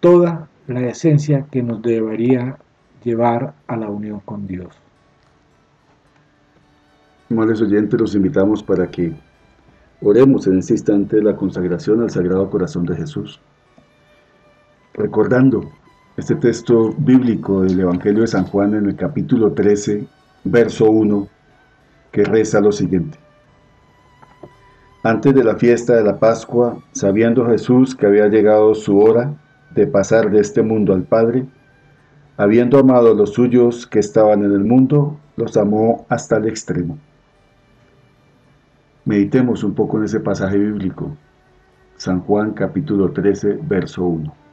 toda 0.00 0.48
la 0.66 0.86
esencia 0.86 1.46
que 1.50 1.62
nos 1.62 1.82
debería 1.82 2.58
llevar 3.02 3.54
a 3.66 3.76
la 3.76 3.88
unión 3.88 4.20
con 4.20 4.46
Dios. 4.46 4.68
Amables 7.30 7.60
oyentes, 7.60 8.00
los 8.00 8.14
invitamos 8.14 8.62
para 8.62 8.90
que 8.90 9.12
oremos 10.00 10.46
en 10.46 10.58
este 10.58 10.74
instante 10.74 11.22
la 11.22 11.36
consagración 11.36 12.02
al 12.02 12.10
Sagrado 12.10 12.48
Corazón 12.48 12.84
de 12.84 12.96
Jesús 12.96 13.40
recordando 14.98 15.70
este 16.16 16.34
texto 16.34 16.92
bíblico 16.98 17.62
del 17.62 17.78
Evangelio 17.78 18.22
de 18.22 18.26
San 18.26 18.44
Juan 18.44 18.74
en 18.74 18.86
el 18.86 18.96
capítulo 18.96 19.52
13, 19.52 20.04
verso 20.42 20.90
1, 20.90 21.28
que 22.10 22.24
reza 22.24 22.60
lo 22.60 22.72
siguiente. 22.72 23.16
Antes 25.04 25.32
de 25.32 25.44
la 25.44 25.54
fiesta 25.54 25.94
de 25.94 26.02
la 26.02 26.18
Pascua, 26.18 26.82
sabiendo 26.90 27.46
Jesús 27.46 27.94
que 27.94 28.06
había 28.06 28.26
llegado 28.26 28.74
su 28.74 28.98
hora 28.98 29.32
de 29.70 29.86
pasar 29.86 30.30
de 30.30 30.40
este 30.40 30.62
mundo 30.62 30.92
al 30.92 31.04
Padre, 31.04 31.46
habiendo 32.36 32.78
amado 32.80 33.12
a 33.12 33.14
los 33.14 33.34
suyos 33.34 33.86
que 33.86 34.00
estaban 34.00 34.44
en 34.44 34.50
el 34.52 34.64
mundo, 34.64 35.16
los 35.36 35.56
amó 35.56 36.04
hasta 36.08 36.38
el 36.38 36.48
extremo. 36.48 36.98
Meditemos 39.04 39.62
un 39.62 39.74
poco 39.74 39.98
en 39.98 40.04
ese 40.04 40.18
pasaje 40.18 40.58
bíblico. 40.58 41.16
San 41.96 42.20
Juan 42.20 42.50
capítulo 42.52 43.12
13, 43.12 43.60
verso 43.62 44.04
1. 44.04 44.47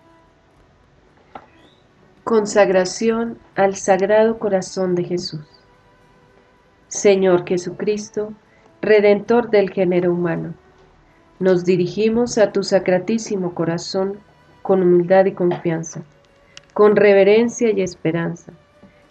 Consagración 2.25 3.37
al 3.53 3.75
Sagrado 3.75 4.39
Corazón 4.39 4.95
de 4.95 5.03
Jesús. 5.03 5.45
Señor 6.87 7.47
Jesucristo, 7.47 8.33
Redentor 8.81 9.51
del 9.51 9.69
género 9.69 10.11
humano, 10.11 10.55
nos 11.37 11.65
dirigimos 11.65 12.39
a 12.39 12.51
tu 12.51 12.63
sacratísimo 12.63 13.53
corazón 13.53 14.17
con 14.63 14.81
humildad 14.81 15.25
y 15.25 15.33
confianza, 15.33 16.01
con 16.73 16.95
reverencia 16.95 17.69
y 17.69 17.81
esperanza, 17.81 18.53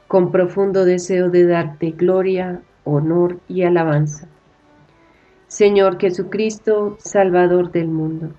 con 0.08 0.32
profundo 0.32 0.84
deseo 0.84 1.30
de 1.30 1.46
darte 1.46 1.92
gloria, 1.92 2.62
honor 2.82 3.38
y 3.46 3.62
alabanza. 3.62 4.26
Señor 5.46 6.00
Jesucristo, 6.00 6.96
Salvador 6.98 7.70
del 7.70 7.86
mundo, 7.86 8.30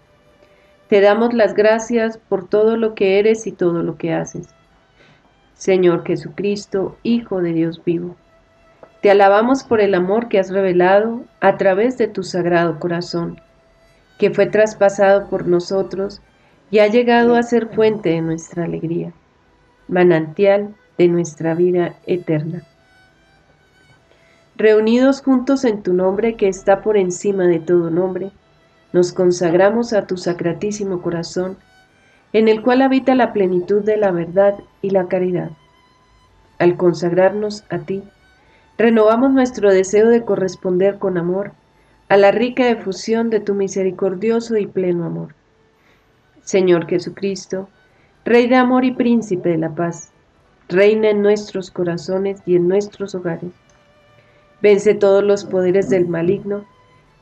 te 0.89 0.99
damos 0.99 1.33
las 1.33 1.53
gracias 1.53 2.17
por 2.17 2.49
todo 2.49 2.75
lo 2.75 2.93
que 2.93 3.19
eres 3.19 3.47
y 3.47 3.53
todo 3.53 3.81
lo 3.81 3.97
que 3.97 4.11
haces 4.11 4.54
Señor 5.55 6.05
Jesucristo, 6.05 6.97
Hijo 7.01 7.41
de 7.41 7.53
Dios 7.53 7.81
vivo. 7.83 8.15
Te 9.01 9.09
alabamos 9.09 9.63
por 9.63 9.79
el 9.79 9.95
amor 9.95 10.27
que 10.27 10.37
has 10.37 10.49
revelado 10.49 11.23
a 11.39 11.57
través 11.57 11.97
de 11.97 12.07
tu 12.07 12.23
sagrado 12.23 12.79
corazón, 12.79 13.39
que 14.19 14.31
fue 14.31 14.47
traspasado 14.47 15.29
por 15.29 15.47
nosotros 15.47 16.21
y 16.71 16.79
ha 16.79 16.87
llegado 16.87 17.35
a 17.35 17.43
ser 17.43 17.67
fuente 17.69 18.09
de 18.09 18.21
nuestra 18.21 18.65
alegría, 18.65 19.13
manantial 19.87 20.75
de 20.97 21.07
nuestra 21.07 21.53
vida 21.53 21.95
eterna. 22.05 22.63
Reunidos 24.57 25.21
juntos 25.21 25.63
en 25.65 25.83
tu 25.83 25.93
nombre 25.93 26.35
que 26.35 26.47
está 26.47 26.81
por 26.81 26.97
encima 26.97 27.45
de 27.45 27.59
todo 27.59 27.89
nombre, 27.89 28.31
nos 28.91 29.13
consagramos 29.13 29.93
a 29.93 30.07
tu 30.07 30.17
sacratísimo 30.17 31.01
corazón, 31.01 31.57
en 32.35 32.49
el 32.49 32.61
cual 32.61 32.81
habita 32.81 33.15
la 33.15 33.31
plenitud 33.31 33.81
de 33.81 33.95
la 33.95 34.11
verdad 34.11 34.55
y 34.81 34.89
la 34.89 35.07
caridad. 35.07 35.51
Al 36.59 36.75
consagrarnos 36.75 37.63
a 37.69 37.79
ti, 37.79 38.03
renovamos 38.77 39.31
nuestro 39.31 39.71
deseo 39.71 40.09
de 40.09 40.25
corresponder 40.25 40.99
con 40.99 41.17
amor 41.17 41.53
a 42.09 42.17
la 42.17 42.31
rica 42.31 42.67
efusión 42.67 43.29
de 43.29 43.39
tu 43.39 43.53
misericordioso 43.53 44.57
y 44.57 44.67
pleno 44.67 45.05
amor. 45.05 45.33
Señor 46.43 46.87
Jesucristo, 46.87 47.69
Rey 48.25 48.47
de 48.47 48.57
amor 48.57 48.83
y 48.83 48.91
príncipe 48.91 49.47
de 49.47 49.57
la 49.57 49.69
paz, 49.69 50.09
reina 50.67 51.11
en 51.11 51.21
nuestros 51.21 51.71
corazones 51.71 52.41
y 52.45 52.57
en 52.57 52.67
nuestros 52.67 53.15
hogares. 53.15 53.53
Vence 54.61 54.93
todos 54.93 55.23
los 55.23 55.45
poderes 55.45 55.89
del 55.89 56.09
maligno 56.09 56.65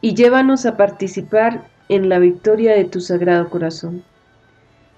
y 0.02 0.16
llévanos 0.16 0.66
a 0.66 0.76
participar 0.76 1.68
en 1.88 2.10
la 2.10 2.18
victoria 2.18 2.74
de 2.74 2.86
tu 2.86 3.00
sagrado 3.00 3.52
corazón 3.52 4.04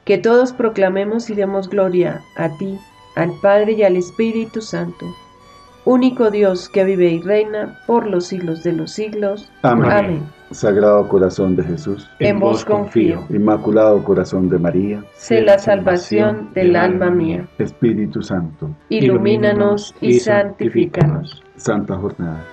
que 0.06 0.20
todos 0.20 0.54
proclamemos 0.54 1.30
y 1.30 1.36
demos 1.36 1.68
gloria 1.68 2.22
a 2.38 2.50
ti, 2.58 2.78
al 3.16 3.32
Padre 3.42 3.74
y 3.74 3.84
al 3.84 3.98
Espíritu 3.98 4.62
Santo, 4.62 5.06
único 5.84 6.30
Dios 6.30 6.70
que 6.70 6.84
vive 6.84 7.10
y 7.10 7.22
reina 7.22 7.80
por 7.88 8.08
los 8.08 8.28
siglos 8.28 8.64
de 8.64 8.74
los 8.74 8.92
siglos. 8.92 9.52
Amén. 9.64 10.24
Sagrado 10.52 11.08
corazón 11.08 11.56
de 11.56 11.64
Jesús, 11.64 12.08
en 12.20 12.40
vos 12.40 12.64
confío. 12.64 13.26
Inmaculado 13.30 14.04
corazón 14.04 14.48
de 14.48 14.60
María, 14.60 15.04
sé 15.16 15.42
la 15.42 15.58
salvación 15.58 16.54
del 16.54 16.76
alma 16.76 17.10
mía. 17.10 17.48
Espíritu 17.58 18.22
Santo, 18.22 18.70
ilumínanos 18.90 19.96
y 20.02 20.20
santifícanos. 20.20 21.44
Santa 21.58 21.96
Jornada. 21.96 22.46